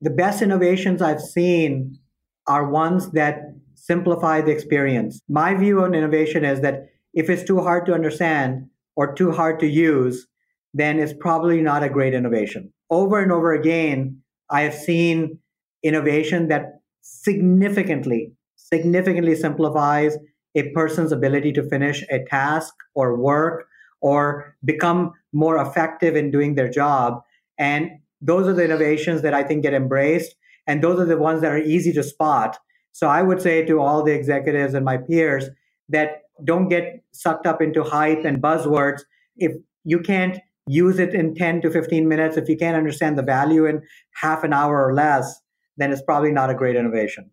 the 0.00 0.10
best 0.10 0.42
innovations 0.42 1.02
I've 1.02 1.20
seen 1.20 1.98
are 2.46 2.68
ones 2.68 3.10
that 3.12 3.40
simplify 3.74 4.40
the 4.40 4.52
experience. 4.52 5.20
My 5.28 5.54
view 5.54 5.82
on 5.82 5.94
innovation 5.94 6.44
is 6.44 6.60
that 6.60 6.86
if 7.14 7.30
it's 7.30 7.44
too 7.44 7.60
hard 7.60 7.86
to 7.86 7.94
understand 7.94 8.66
or 8.94 9.14
too 9.14 9.30
hard 9.30 9.60
to 9.60 9.66
use, 9.66 10.26
then 10.74 10.98
it's 10.98 11.14
probably 11.18 11.62
not 11.62 11.82
a 11.82 11.88
great 11.88 12.14
innovation. 12.14 12.72
Over 12.90 13.22
and 13.22 13.32
over 13.32 13.52
again, 13.52 14.20
I 14.50 14.62
have 14.62 14.74
seen 14.74 15.38
innovation 15.82 16.48
that 16.48 16.80
significantly, 17.02 18.32
significantly 18.56 19.34
simplifies 19.34 20.16
a 20.54 20.70
person's 20.70 21.12
ability 21.12 21.52
to 21.52 21.68
finish 21.68 22.04
a 22.10 22.24
task 22.24 22.74
or 22.94 23.16
work 23.18 23.66
or 24.00 24.56
become 24.64 25.12
more 25.32 25.58
effective 25.58 26.16
in 26.16 26.30
doing 26.30 26.54
their 26.54 26.68
job. 26.68 27.22
And 27.58 27.90
those 28.20 28.46
are 28.46 28.52
the 28.52 28.64
innovations 28.64 29.22
that 29.22 29.34
I 29.34 29.42
think 29.42 29.62
get 29.62 29.74
embraced. 29.74 30.34
And 30.66 30.82
those 30.82 30.98
are 30.98 31.04
the 31.04 31.16
ones 31.16 31.40
that 31.42 31.52
are 31.52 31.58
easy 31.58 31.92
to 31.92 32.02
spot. 32.02 32.58
So 32.92 33.08
I 33.08 33.22
would 33.22 33.40
say 33.40 33.64
to 33.66 33.80
all 33.80 34.02
the 34.02 34.14
executives 34.14 34.74
and 34.74 34.84
my 34.84 34.96
peers 34.96 35.48
that 35.88 36.22
don't 36.44 36.68
get 36.68 37.02
sucked 37.12 37.46
up 37.46 37.62
into 37.62 37.82
hype 37.82 38.24
and 38.24 38.42
buzzwords. 38.42 39.02
If 39.36 39.52
you 39.84 40.00
can't 40.00 40.38
use 40.66 40.98
it 40.98 41.14
in 41.14 41.34
10 41.34 41.62
to 41.62 41.70
15 41.70 42.08
minutes, 42.08 42.36
if 42.36 42.48
you 42.48 42.56
can't 42.56 42.76
understand 42.76 43.16
the 43.16 43.22
value 43.22 43.66
in 43.66 43.82
half 44.14 44.44
an 44.44 44.52
hour 44.52 44.84
or 44.84 44.94
less, 44.94 45.40
then 45.76 45.92
it's 45.92 46.02
probably 46.02 46.32
not 46.32 46.50
a 46.50 46.54
great 46.54 46.76
innovation. 46.76 47.30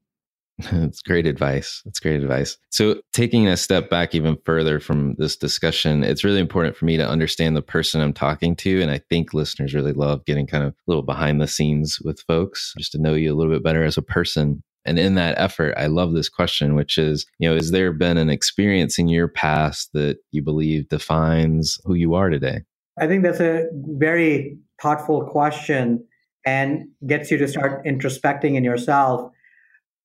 That's 0.60 1.02
great 1.02 1.26
advice. 1.26 1.82
That's 1.84 2.00
great 2.00 2.22
advice. 2.22 2.58
So, 2.70 3.02
taking 3.12 3.48
a 3.48 3.58
step 3.58 3.90
back 3.90 4.14
even 4.14 4.38
further 4.46 4.80
from 4.80 5.16
this 5.18 5.36
discussion, 5.36 6.04
it's 6.04 6.24
really 6.24 6.40
important 6.40 6.78
for 6.78 6.86
me 6.86 6.96
to 6.98 7.08
understand 7.08 7.58
the 7.58 7.62
person 7.62 8.02
I'm 8.02 8.14
talking 8.14 8.56
to. 8.58 8.82
And 8.82 8.92
I 8.92 9.00
think 9.10 9.34
listeners 9.34 9.74
really 9.74 9.94
love 9.94 10.26
getting 10.26 10.46
kind 10.46 10.64
of 10.64 10.72
a 10.72 10.76
little 10.86 11.04
behind 11.04 11.42
the 11.42 11.48
scenes 11.48 12.00
with 12.04 12.22
folks, 12.22 12.74
just 12.78 12.92
to 12.92 13.02
know 13.02 13.16
you 13.16 13.34
a 13.34 13.36
little 13.36 13.52
bit 13.52 13.64
better 13.64 13.84
as 13.84 13.98
a 13.98 14.04
person. 14.04 14.62
And 14.86 15.00
in 15.00 15.16
that 15.16 15.38
effort, 15.38 15.74
I 15.78 15.88
love 15.88 16.14
this 16.14 16.30
question, 16.30 16.76
which 16.76 16.98
is, 16.98 17.26
you 17.40 17.50
know, 17.50 17.56
has 17.56 17.72
there 17.72 17.94
been 17.94 18.18
an 18.18 18.30
experience 18.30 19.00
in 19.00 19.08
your 19.08 19.30
past 19.30 19.90
that 19.94 20.18
you 20.32 20.44
believe 20.44 20.90
defines 20.90 21.80
who 21.86 21.94
you 21.94 22.14
are 22.14 22.30
today? 22.30 22.62
I 23.00 23.08
think 23.08 23.24
that's 23.24 23.40
a 23.40 23.66
very 23.74 24.58
thoughtful 24.82 25.24
question 25.26 26.06
and 26.46 26.86
gets 27.08 27.32
you 27.32 27.38
to 27.38 27.48
start 27.48 27.84
introspecting 27.86 28.56
in 28.56 28.64
yourself 28.64 29.32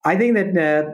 I 0.04 0.16
think 0.16 0.34
that 0.36 0.56
uh, 0.56 0.90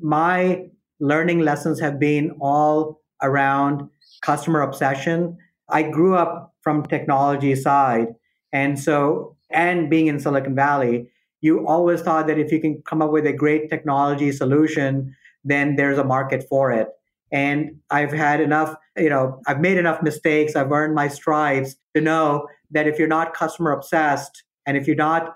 my 0.00 0.66
learning 1.00 1.40
lessons 1.40 1.80
have 1.80 1.98
been 1.98 2.32
all 2.40 3.00
around 3.22 3.88
customer 4.22 4.60
obsession. 4.60 5.36
I 5.68 5.82
grew 5.82 6.16
up 6.16 6.54
from 6.62 6.84
technology 6.86 7.54
side, 7.54 8.08
and 8.52 8.78
so 8.78 9.36
and 9.50 9.90
being 9.90 10.06
in 10.06 10.18
Silicon 10.18 10.54
Valley, 10.54 11.10
you 11.40 11.66
always 11.66 12.00
thought 12.00 12.26
that 12.26 12.38
if 12.38 12.52
you 12.52 12.60
can 12.60 12.82
come 12.82 13.02
up 13.02 13.10
with 13.10 13.26
a 13.26 13.32
great 13.32 13.68
technology 13.68 14.32
solution, 14.32 15.14
then 15.44 15.76
there's 15.76 15.98
a 15.98 16.04
market 16.04 16.44
for 16.48 16.70
it. 16.70 16.88
And 17.32 17.76
I've 17.90 18.12
had 18.12 18.40
enough, 18.40 18.74
you 18.96 19.08
know, 19.08 19.40
I've 19.46 19.60
made 19.60 19.78
enough 19.78 20.02
mistakes. 20.02 20.54
I've 20.54 20.70
earned 20.70 20.94
my 20.94 21.08
stripes 21.08 21.76
to 21.94 22.00
know 22.00 22.46
that 22.70 22.86
if 22.86 22.98
you're 22.98 23.08
not 23.08 23.34
customer 23.34 23.72
obsessed 23.72 24.44
and 24.66 24.76
if 24.76 24.86
you're 24.86 24.96
not 24.96 25.34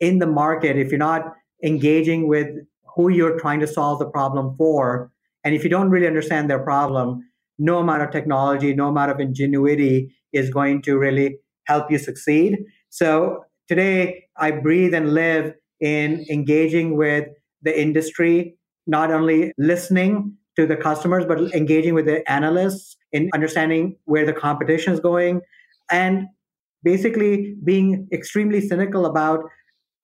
in 0.00 0.18
the 0.18 0.26
market, 0.26 0.76
if 0.76 0.90
you're 0.90 0.98
not 0.98 1.34
engaging 1.62 2.28
with 2.28 2.48
who 2.94 3.08
you're 3.08 3.38
trying 3.38 3.60
to 3.60 3.66
solve 3.66 3.98
the 3.98 4.06
problem 4.06 4.54
for. 4.56 5.10
And 5.44 5.54
if 5.54 5.62
you 5.64 5.70
don't 5.70 5.90
really 5.90 6.06
understand 6.06 6.50
their 6.50 6.58
problem, 6.58 7.28
no 7.58 7.78
amount 7.78 8.02
of 8.02 8.10
technology, 8.10 8.74
no 8.74 8.88
amount 8.88 9.10
of 9.10 9.20
ingenuity 9.20 10.14
is 10.32 10.50
going 10.50 10.82
to 10.82 10.98
really 10.98 11.38
help 11.64 11.90
you 11.90 11.98
succeed. 11.98 12.58
So 12.90 13.44
today 13.68 14.24
I 14.36 14.50
breathe 14.50 14.94
and 14.94 15.14
live 15.14 15.54
in 15.80 16.24
engaging 16.30 16.96
with 16.96 17.28
the 17.62 17.78
industry, 17.78 18.56
not 18.86 19.10
only 19.10 19.52
listening 19.58 20.34
to 20.56 20.66
the 20.66 20.76
customers, 20.76 21.24
but 21.26 21.40
engaging 21.54 21.94
with 21.94 22.06
the 22.06 22.28
analysts 22.30 22.96
in 23.12 23.30
understanding 23.34 23.96
where 24.04 24.24
the 24.24 24.32
competition 24.32 24.92
is 24.92 25.00
going 25.00 25.40
and 25.90 26.26
basically 26.82 27.56
being 27.64 28.08
extremely 28.12 28.60
cynical 28.60 29.06
about 29.06 29.44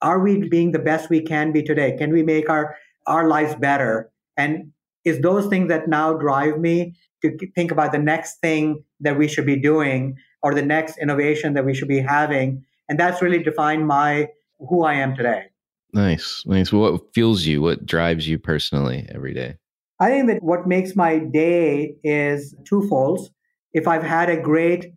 are 0.03 0.19
we 0.19 0.47
being 0.49 0.71
the 0.71 0.79
best 0.79 1.09
we 1.09 1.21
can 1.21 1.51
be 1.51 1.63
today? 1.63 1.95
Can 1.97 2.11
we 2.11 2.21
make 2.21 2.49
our, 2.49 2.75
our 3.07 3.27
lives 3.27 3.55
better? 3.55 4.11
And 4.37 4.71
is 5.05 5.19
those 5.21 5.47
things 5.47 5.69
that 5.69 5.87
now 5.87 6.13
drive 6.13 6.59
me 6.59 6.95
to 7.23 7.37
think 7.55 7.71
about 7.71 7.91
the 7.91 7.99
next 7.99 8.39
thing 8.41 8.83
that 8.99 9.17
we 9.17 9.27
should 9.27 9.45
be 9.45 9.55
doing 9.55 10.15
or 10.41 10.53
the 10.53 10.61
next 10.61 10.97
innovation 10.97 11.53
that 11.53 11.65
we 11.65 11.73
should 11.73 11.87
be 11.87 12.01
having. 12.01 12.63
And 12.89 12.99
that's 12.99 13.21
really 13.21 13.41
defined 13.41 13.87
my 13.87 14.27
who 14.59 14.83
I 14.83 14.95
am 14.95 15.15
today. 15.15 15.45
Nice. 15.93 16.43
Nice. 16.45 16.71
What 16.73 17.01
fuels 17.13 17.45
you? 17.45 17.61
What 17.61 17.85
drives 17.85 18.27
you 18.27 18.37
personally 18.37 19.07
every 19.13 19.33
day? 19.33 19.57
I 19.99 20.09
think 20.09 20.27
that 20.27 20.43
what 20.43 20.67
makes 20.67 20.95
my 20.95 21.19
day 21.19 21.95
is 22.03 22.55
twofold. 22.65 23.29
If 23.73 23.87
I've 23.87 24.03
had 24.03 24.29
a 24.29 24.39
great 24.39 24.93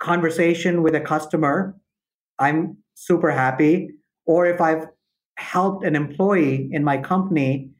conversation 0.00 0.82
with 0.82 0.94
a 0.94 1.00
customer, 1.00 1.76
I'm 2.38 2.78
super 2.94 3.30
happy. 3.30 3.90
Or 4.26 4.46
if 4.46 4.60
I've 4.60 4.86
helped 5.36 5.84
an 5.84 5.96
employee 5.96 6.68
in 6.72 6.84
my 6.84 6.98
company, 6.98 7.70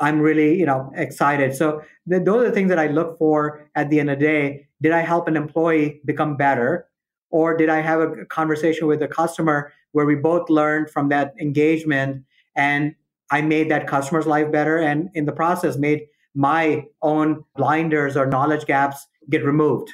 I'm 0.00 0.20
really, 0.20 0.58
you 0.58 0.66
know, 0.66 0.90
excited. 0.94 1.54
So 1.54 1.82
th- 2.08 2.24
those 2.24 2.42
are 2.42 2.48
the 2.48 2.52
things 2.52 2.68
that 2.68 2.78
I 2.78 2.88
look 2.88 3.18
for 3.18 3.70
at 3.74 3.90
the 3.90 4.00
end 4.00 4.10
of 4.10 4.18
the 4.18 4.24
day. 4.24 4.66
Did 4.82 4.92
I 4.92 5.00
help 5.00 5.28
an 5.28 5.36
employee 5.36 6.00
become 6.04 6.36
better? 6.36 6.88
Or 7.30 7.56
did 7.56 7.68
I 7.68 7.80
have 7.80 8.00
a 8.00 8.24
conversation 8.26 8.86
with 8.86 9.02
a 9.02 9.08
customer 9.08 9.72
where 9.92 10.06
we 10.06 10.16
both 10.16 10.50
learned 10.50 10.90
from 10.90 11.08
that 11.08 11.34
engagement 11.40 12.24
and 12.56 12.94
I 13.30 13.40
made 13.40 13.70
that 13.70 13.86
customer's 13.86 14.26
life 14.26 14.52
better 14.52 14.78
and 14.78 15.08
in 15.14 15.24
the 15.24 15.32
process 15.32 15.76
made 15.76 16.06
my 16.34 16.84
own 17.02 17.44
blinders 17.56 18.16
or 18.16 18.26
knowledge 18.26 18.66
gaps 18.66 19.06
get 19.30 19.44
removed. 19.44 19.92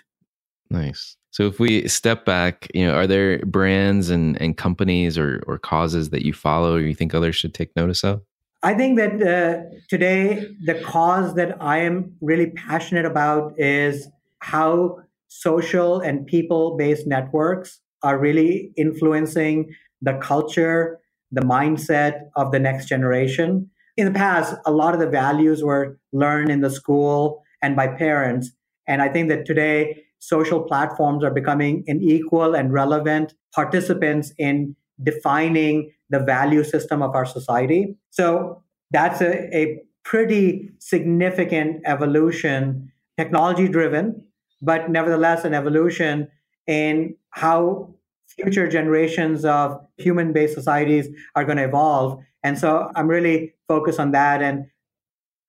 Nice. 0.71 1.17
So 1.31 1.47
if 1.47 1.61
we 1.61 1.87
step 1.87 2.25
back, 2.25 2.69
you 2.75 2.85
know, 2.87 2.95
are 2.95 3.07
there 3.07 3.39
brands 3.41 4.11
and, 4.11 4.41
and 4.43 4.57
companies 4.57 5.17
or, 5.17 5.43
or 5.47 5.59
causes 5.59 6.11
that 6.11 6.25
you 6.25 6.33
follow 6.33 6.75
or 6.75 6.81
you 6.81 6.95
think 6.95 7.15
others 7.15 7.37
should 7.37 7.55
take 7.55 7.75
notice 7.77 8.03
of? 8.03 8.23
I 8.63 8.75
think 8.75 8.99
that 8.99 9.23
uh, 9.23 9.77
today 9.89 10.47
the 10.65 10.75
cause 10.75 11.35
that 11.37 11.57
I 11.63 11.79
am 11.79 12.15
really 12.21 12.51
passionate 12.51 13.07
about 13.07 13.55
is 13.57 14.09
how 14.41 14.99
social 15.29 16.01
and 16.01 16.27
people 16.27 16.77
based 16.77 17.07
networks 17.07 17.81
are 18.03 18.19
really 18.19 18.73
influencing 18.77 19.75
the 20.03 20.15
culture, 20.15 20.99
the 21.31 21.43
mindset 21.43 22.29
of 22.37 22.53
the 22.53 22.59
next 22.59 22.87
generation. 22.87 23.71
In 23.97 24.07
the 24.07 24.13
past, 24.13 24.55
a 24.67 24.73
lot 24.73 24.95
of 24.95 25.01
the 25.01 25.09
values 25.09 25.63
were 25.63 25.99
learned 26.13 26.51
in 26.51 26.61
the 26.61 26.71
school 26.71 27.43
and 27.63 27.77
by 27.77 27.87
parents. 27.87 28.51
And 28.87 29.01
I 29.01 29.09
think 29.09 29.29
that 29.29 29.47
today, 29.47 30.05
social 30.21 30.63
platforms 30.63 31.25
are 31.25 31.31
becoming 31.31 31.85
an 31.89 32.01
equal 32.03 32.55
and 32.55 32.73
relevant 32.73 33.35
participants 33.55 34.33
in 34.39 34.77
defining 35.03 35.91
the 36.11 36.21
value 36.21 36.63
system 36.63 37.03
of 37.03 37.15
our 37.15 37.27
society. 37.27 37.97
So 38.11 38.63
that's 38.91 39.21
a, 39.21 39.57
a 39.57 39.83
pretty 40.05 40.71
significant 40.79 41.83
evolution, 41.87 42.93
technology 43.19 43.69
driven, 43.69 44.25
but 44.63 44.91
nevertheless 44.91 45.45
an 45.45 45.55
evolution 45.55 46.29
in 46.67 47.17
how 47.31 47.95
future 48.29 48.69
generations 48.69 49.45
of 49.45 49.81
human 49.97 50.33
based 50.33 50.55
societies 50.55 51.09
are 51.35 51.45
going 51.45 51.57
to 51.57 51.65
evolve. 51.65 52.23
And 52.43 52.59
so 52.59 52.91
I'm 52.95 53.09
really 53.09 53.55
focused 53.69 54.01
on 54.01 54.13
that. 54.13 54.43
And 54.43 54.67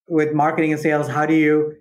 with 0.07 0.34
marketing 0.34 0.74
and 0.74 0.82
sales, 0.82 1.07
how 1.07 1.26
do 1.26 1.34
you 1.34 1.76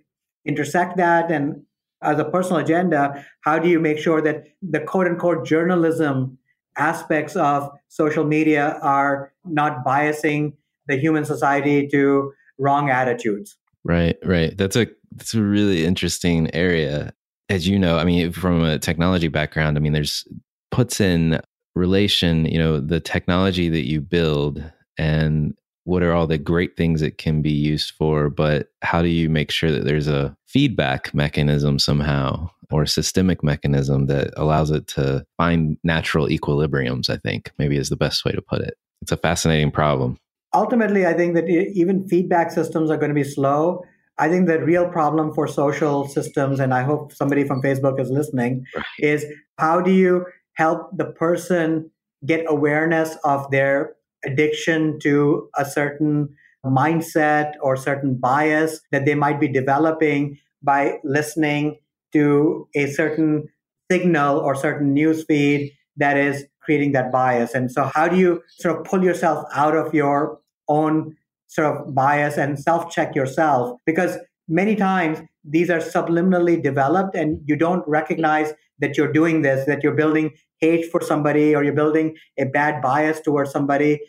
intersect 0.44 0.96
that? 0.96 1.30
And 1.30 1.62
as 2.02 2.18
a 2.18 2.24
personal 2.24 2.60
agenda, 2.60 3.24
how 3.42 3.58
do 3.58 3.68
you 3.68 3.78
make 3.78 3.98
sure 3.98 4.20
that 4.22 4.44
the 4.62 4.80
quote 4.80 5.06
unquote 5.06 5.46
journalism 5.46 6.38
aspects 6.76 7.36
of 7.36 7.70
social 7.88 8.24
media 8.24 8.78
are 8.82 9.32
not 9.44 9.84
biasing 9.84 10.52
the 10.86 10.96
human 10.96 11.24
society 11.24 11.86
to 11.88 12.32
wrong 12.58 12.90
attitudes. 12.90 13.56
Right, 13.84 14.16
right. 14.24 14.56
That's 14.56 14.76
a 14.76 14.86
that's 15.12 15.34
a 15.34 15.42
really 15.42 15.84
interesting 15.84 16.52
area. 16.54 17.12
As 17.48 17.66
you 17.66 17.78
know, 17.78 17.98
I 17.98 18.04
mean, 18.04 18.30
from 18.32 18.62
a 18.62 18.78
technology 18.78 19.28
background, 19.28 19.76
I 19.76 19.80
mean, 19.80 19.92
there's 19.92 20.26
puts 20.70 21.00
in 21.00 21.40
relation, 21.74 22.44
you 22.46 22.58
know, 22.58 22.78
the 22.80 23.00
technology 23.00 23.68
that 23.68 23.88
you 23.88 24.00
build 24.00 24.62
and 24.98 25.54
what 25.90 26.04
are 26.04 26.12
all 26.12 26.28
the 26.28 26.38
great 26.38 26.76
things 26.76 27.02
it 27.02 27.18
can 27.18 27.42
be 27.42 27.50
used 27.50 27.90
for, 27.98 28.30
but 28.30 28.68
how 28.82 29.02
do 29.02 29.08
you 29.08 29.28
make 29.28 29.50
sure 29.50 29.72
that 29.72 29.84
there's 29.84 30.06
a 30.06 30.36
feedback 30.46 31.12
mechanism 31.12 31.80
somehow 31.80 32.48
or 32.70 32.82
a 32.82 32.88
systemic 32.88 33.42
mechanism 33.42 34.06
that 34.06 34.30
allows 34.36 34.70
it 34.70 34.86
to 34.86 35.26
find 35.36 35.76
natural 35.82 36.28
equilibriums, 36.28 37.10
I 37.10 37.16
think 37.16 37.50
maybe 37.58 37.76
is 37.76 37.88
the 37.88 37.96
best 37.96 38.24
way 38.24 38.30
to 38.30 38.40
put 38.40 38.60
it. 38.60 38.74
It's 39.02 39.10
a 39.10 39.16
fascinating 39.16 39.72
problem. 39.72 40.16
Ultimately, 40.54 41.06
I 41.06 41.12
think 41.12 41.34
that 41.34 41.48
even 41.48 42.06
feedback 42.06 42.52
systems 42.52 42.88
are 42.88 42.96
going 42.96 43.10
to 43.10 43.14
be 43.14 43.24
slow. 43.24 43.82
I 44.16 44.28
think 44.28 44.46
the 44.46 44.60
real 44.60 44.88
problem 44.88 45.34
for 45.34 45.48
social 45.48 46.06
systems, 46.06 46.60
and 46.60 46.72
I 46.72 46.84
hope 46.84 47.12
somebody 47.12 47.42
from 47.42 47.62
Facebook 47.62 48.00
is 48.00 48.10
listening, 48.10 48.64
right. 48.76 48.84
is 49.00 49.26
how 49.58 49.80
do 49.80 49.90
you 49.90 50.24
help 50.54 50.96
the 50.96 51.06
person 51.06 51.90
get 52.24 52.44
awareness 52.46 53.16
of 53.24 53.50
their 53.50 53.96
addiction 54.24 54.98
to 55.00 55.48
a 55.56 55.64
certain 55.64 56.28
mindset 56.64 57.52
or 57.62 57.76
certain 57.76 58.14
bias 58.16 58.80
that 58.92 59.06
they 59.06 59.14
might 59.14 59.40
be 59.40 59.48
developing 59.48 60.38
by 60.62 60.98
listening 61.04 61.78
to 62.12 62.68
a 62.74 62.86
certain 62.88 63.48
signal 63.90 64.38
or 64.38 64.54
certain 64.54 64.92
news 64.92 65.24
feed 65.24 65.72
that 65.96 66.16
is 66.16 66.44
creating 66.60 66.92
that 66.92 67.10
bias. 67.10 67.54
And 67.54 67.70
so, 67.70 67.90
how 67.94 68.08
do 68.08 68.16
you 68.16 68.42
sort 68.58 68.78
of 68.78 68.84
pull 68.84 69.02
yourself 69.02 69.44
out 69.54 69.76
of 69.76 69.94
your 69.94 70.38
own 70.68 71.16
sort 71.46 71.74
of 71.76 71.94
bias 71.94 72.36
and 72.36 72.58
self 72.58 72.90
check 72.90 73.14
yourself? 73.14 73.78
Because 73.86 74.18
many 74.48 74.76
times 74.76 75.20
these 75.44 75.70
are 75.70 75.78
subliminally 75.78 76.62
developed 76.62 77.14
and 77.14 77.40
you 77.46 77.56
don't 77.56 77.86
recognize 77.88 78.52
that 78.80 78.96
you're 78.96 79.12
doing 79.12 79.42
this, 79.42 79.66
that 79.66 79.82
you're 79.82 79.94
building 79.94 80.32
hate 80.60 80.90
for 80.90 81.00
somebody 81.00 81.54
or 81.54 81.64
you're 81.64 81.74
building 81.74 82.16
a 82.38 82.44
bad 82.44 82.82
bias 82.82 83.20
towards 83.20 83.50
somebody, 83.50 84.00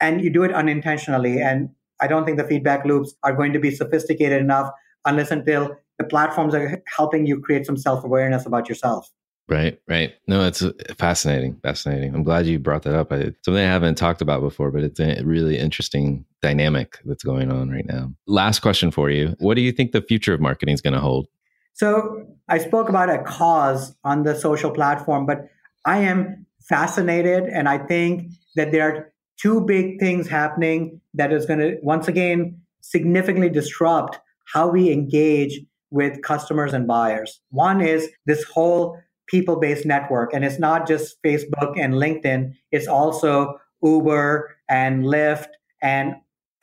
and 0.00 0.22
you 0.22 0.30
do 0.30 0.42
it 0.42 0.52
unintentionally. 0.52 1.40
And 1.40 1.70
I 2.00 2.06
don't 2.06 2.24
think 2.24 2.38
the 2.38 2.44
feedback 2.44 2.84
loops 2.84 3.14
are 3.22 3.32
going 3.32 3.52
to 3.52 3.60
be 3.60 3.70
sophisticated 3.70 4.40
enough 4.40 4.70
unless 5.04 5.30
until 5.30 5.76
the 5.98 6.04
platforms 6.04 6.54
are 6.54 6.82
helping 6.86 7.26
you 7.26 7.40
create 7.40 7.66
some 7.66 7.76
self 7.76 8.04
awareness 8.04 8.46
about 8.46 8.68
yourself. 8.68 9.10
Right, 9.48 9.80
right. 9.86 10.12
No, 10.26 10.44
it's 10.44 10.64
fascinating. 10.98 11.60
Fascinating. 11.62 12.14
I'm 12.14 12.24
glad 12.24 12.46
you 12.46 12.58
brought 12.58 12.82
that 12.82 12.96
up. 12.96 13.12
I, 13.12 13.32
something 13.44 13.62
I 13.62 13.70
haven't 13.70 13.94
talked 13.94 14.20
about 14.20 14.40
before, 14.40 14.72
but 14.72 14.82
it's 14.82 14.98
a 14.98 15.22
really 15.24 15.56
interesting 15.56 16.24
dynamic 16.42 16.98
that's 17.04 17.22
going 17.22 17.52
on 17.52 17.70
right 17.70 17.86
now. 17.86 18.12
Last 18.26 18.58
question 18.58 18.90
for 18.90 19.08
you. 19.08 19.36
What 19.38 19.54
do 19.54 19.60
you 19.60 19.70
think 19.70 19.92
the 19.92 20.02
future 20.02 20.34
of 20.34 20.40
marketing 20.40 20.74
is 20.74 20.80
going 20.80 20.94
to 20.94 21.00
hold? 21.00 21.28
So, 21.76 22.26
I 22.48 22.56
spoke 22.56 22.88
about 22.88 23.10
a 23.10 23.22
cause 23.22 23.94
on 24.02 24.22
the 24.22 24.34
social 24.34 24.70
platform, 24.70 25.26
but 25.26 25.48
I 25.84 25.98
am 25.98 26.46
fascinated 26.62 27.44
and 27.44 27.68
I 27.68 27.76
think 27.78 28.30
that 28.54 28.72
there 28.72 28.88
are 28.88 29.12
two 29.36 29.60
big 29.60 30.00
things 30.00 30.26
happening 30.26 31.00
that 31.14 31.32
is 31.32 31.44
going 31.44 31.58
to 31.60 31.76
once 31.82 32.08
again 32.08 32.58
significantly 32.80 33.50
disrupt 33.50 34.18
how 34.52 34.68
we 34.68 34.90
engage 34.90 35.60
with 35.90 36.22
customers 36.22 36.72
and 36.72 36.86
buyers. 36.86 37.40
One 37.50 37.82
is 37.82 38.08
this 38.24 38.44
whole 38.44 38.98
people 39.26 39.56
based 39.56 39.84
network, 39.84 40.32
and 40.32 40.46
it's 40.46 40.58
not 40.58 40.88
just 40.88 41.22
Facebook 41.22 41.78
and 41.78 41.94
LinkedIn, 41.94 42.54
it's 42.72 42.86
also 42.86 43.58
Uber 43.82 44.56
and 44.70 45.04
Lyft 45.04 45.48
and 45.82 46.14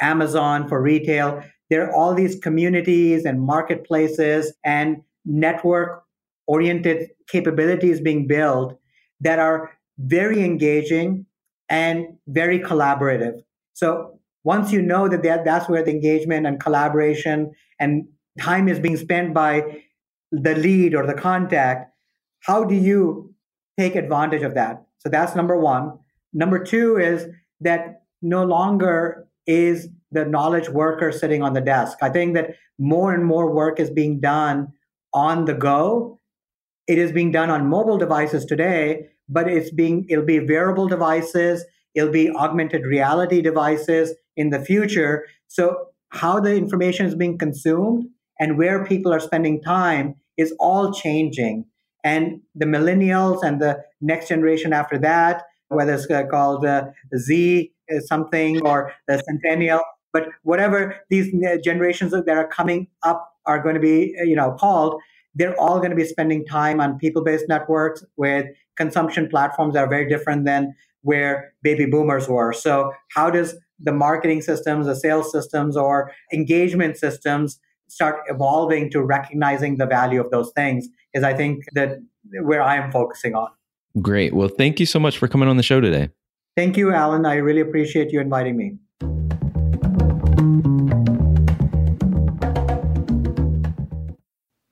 Amazon 0.02 0.68
for 0.68 0.82
retail. 0.82 1.44
There 1.74 1.90
are 1.90 1.96
all 1.96 2.14
these 2.14 2.36
communities 2.36 3.26
and 3.26 3.42
marketplaces 3.42 4.54
and 4.64 4.98
network 5.26 6.04
oriented 6.46 7.10
capabilities 7.28 8.00
being 8.00 8.28
built 8.28 8.78
that 9.22 9.40
are 9.40 9.72
very 9.98 10.44
engaging 10.44 11.26
and 11.70 12.06
very 12.28 12.60
collaborative. 12.60 13.42
So 13.74 14.20
once 14.44 14.72
you 14.72 14.84
know 14.84 15.08
that 15.08 15.24
that's 15.24 15.68
where 15.68 15.82
the 15.82 15.90
engagement 15.90 16.46
and 16.46 16.60
collaboration 16.60 17.52
and 17.80 18.08
time 18.40 18.68
is 18.68 18.80
being 18.80 18.98
spent 18.98 19.34
by 19.34 19.82
the 20.32 20.54
lead 20.54 20.94
or 20.94 21.08
the 21.08 21.16
contact, 21.16 21.92
how 22.42 22.64
do 22.64 22.76
you 22.76 23.34
take 23.80 23.96
advantage 23.96 24.44
of 24.44 24.54
that? 24.54 24.86
So 25.00 25.10
that's 25.10 25.36
number 25.36 25.60
one. 25.60 25.98
Number 26.34 26.64
two 26.64 26.98
is 26.98 27.26
that 27.62 28.04
no 28.22 28.46
longer 28.46 29.28
is 29.48 29.90
the 30.14 30.26
knowledge 30.26 30.70
worker 30.70 31.12
sitting 31.12 31.42
on 31.42 31.54
the 31.54 31.62
desk. 31.62 31.98
I 32.02 32.10
think 32.10 32.36
that 32.36 32.56
more 32.78 33.14
and 33.14 33.26
more 33.26 33.52
work 33.54 33.80
is 33.80 33.90
being 33.90 34.20
done 34.20 34.68
on 35.14 35.46
the 35.46 35.54
go. 35.54 36.20
it 36.88 36.98
is 36.98 37.12
being 37.12 37.32
done 37.32 37.50
on 37.50 37.68
mobile 37.68 37.98
devices 37.98 38.46
today, 38.46 39.08
but 39.30 39.48
it's 39.48 39.72
being 39.72 40.06
it'll 40.10 40.26
be 40.26 40.40
wearable 40.40 40.88
devices, 40.88 41.66
it'll 41.96 42.12
be 42.12 42.30
augmented 42.32 42.84
reality 42.86 43.42
devices 43.42 44.14
in 44.36 44.50
the 44.50 44.60
future. 44.60 45.26
So 45.48 45.88
how 46.10 46.40
the 46.40 46.56
information 46.56 47.06
is 47.06 47.16
being 47.16 47.38
consumed 47.38 48.06
and 48.40 48.58
where 48.58 48.86
people 48.86 49.14
are 49.14 49.20
spending 49.20 49.62
time 49.62 50.16
is 50.38 50.54
all 50.60 50.94
changing. 50.94 51.66
And 52.04 52.42
the 52.54 52.66
millennials 52.66 53.44
and 53.44 53.62
the 53.62 53.82
next 54.02 54.28
generation 54.28 54.74
after 54.74 54.98
that, 55.00 55.44
whether 55.70 55.94
it's 55.94 56.08
called 56.30 56.66
uh, 56.66 56.88
Z 57.18 57.72
uh, 57.92 58.00
something 58.02 58.62
or 58.66 58.92
the 59.08 59.24
centennial, 59.26 59.82
but 60.14 60.30
whatever 60.44 60.96
these 61.10 61.34
generations 61.64 62.12
that 62.12 62.30
are 62.30 62.48
coming 62.48 62.88
up 63.04 63.34
are 63.46 63.62
going 63.62 63.76
to 63.76 63.82
be, 63.82 64.16
uh, 64.22 64.24
you 64.24 64.36
know, 64.36 64.56
called, 64.58 65.02
they're 65.36 65.60
all 65.60 65.80
going 65.80 65.90
to 65.90 65.96
be 65.96 66.06
spending 66.06 66.46
time 66.46 66.80
on 66.80 66.98
people-based 67.00 67.46
networks 67.50 68.06
with 68.16 68.46
consumption 68.78 69.28
platforms 69.28 69.74
that 69.74 69.84
are 69.84 69.90
very 69.90 70.08
different 70.08 70.46
than 70.46 70.74
where 71.02 71.54
baby 71.64 71.86
boomers 71.86 72.30
were. 72.30 72.54
So 72.54 72.94
how 73.10 73.30
does 73.30 73.56
the 73.80 73.92
marketing 73.92 74.42
systems, 74.42 74.86
the 74.86 74.96
sales 74.96 75.32
systems, 75.32 75.76
or 75.76 76.12
engagement 76.32 76.98
systems 76.98 77.60
start 77.90 78.22
evolving 78.28 78.90
to 78.92 79.02
recognizing 79.02 79.78
the 79.78 79.86
value 79.86 80.22
of 80.22 80.30
those 80.32 80.52
things 80.56 80.88
is 81.14 81.24
I 81.24 81.34
think 81.34 81.64
that 81.74 81.98
where 82.42 82.62
I 82.62 82.78
am 82.78 82.92
focusing 82.92 83.36
on. 83.36 83.50
Great. 84.02 84.34
Well, 84.34 84.48
thank 84.48 84.80
you 84.80 84.86
so 84.86 85.00
much 85.00 85.18
for 85.18 85.28
coming 85.28 85.50
on 85.50 85.58
the 85.58 85.64
show 85.64 85.82
today. 85.82 86.10
Thank 86.56 86.78
you, 86.78 86.92
Alan. 86.94 87.26
I 87.26 87.36
really 87.36 87.62
appreciate 87.62 88.12
you 88.12 88.22
inviting 88.22 88.56
me. 88.56 88.78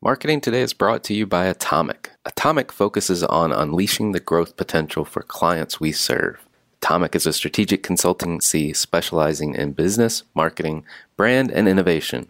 Marketing 0.04 0.42
Today 0.42 0.62
is 0.62 0.74
brought 0.74 1.04
to 1.06 1.14
you 1.14 1.26
by 1.26 1.46
Atomiq. 1.46 2.08
Atomiq 2.28 2.72
focuses 2.72 3.24
on 3.24 3.54
unleashing 3.54 4.12
the 4.12 4.20
growth 4.20 4.58
potential 4.58 5.06
for 5.06 5.22
clients 5.22 5.80
we 5.80 5.92
serve. 5.92 6.46
Atomiq 6.82 7.16
is 7.16 7.26
a 7.26 7.32
strategic 7.32 7.84
consultancy 7.84 8.76
specializing 8.76 9.56
in 9.56 9.72
business, 9.72 10.24
marketing, 10.34 10.84
brand, 11.16 11.52
and 11.52 11.70
innovation. 11.70 12.28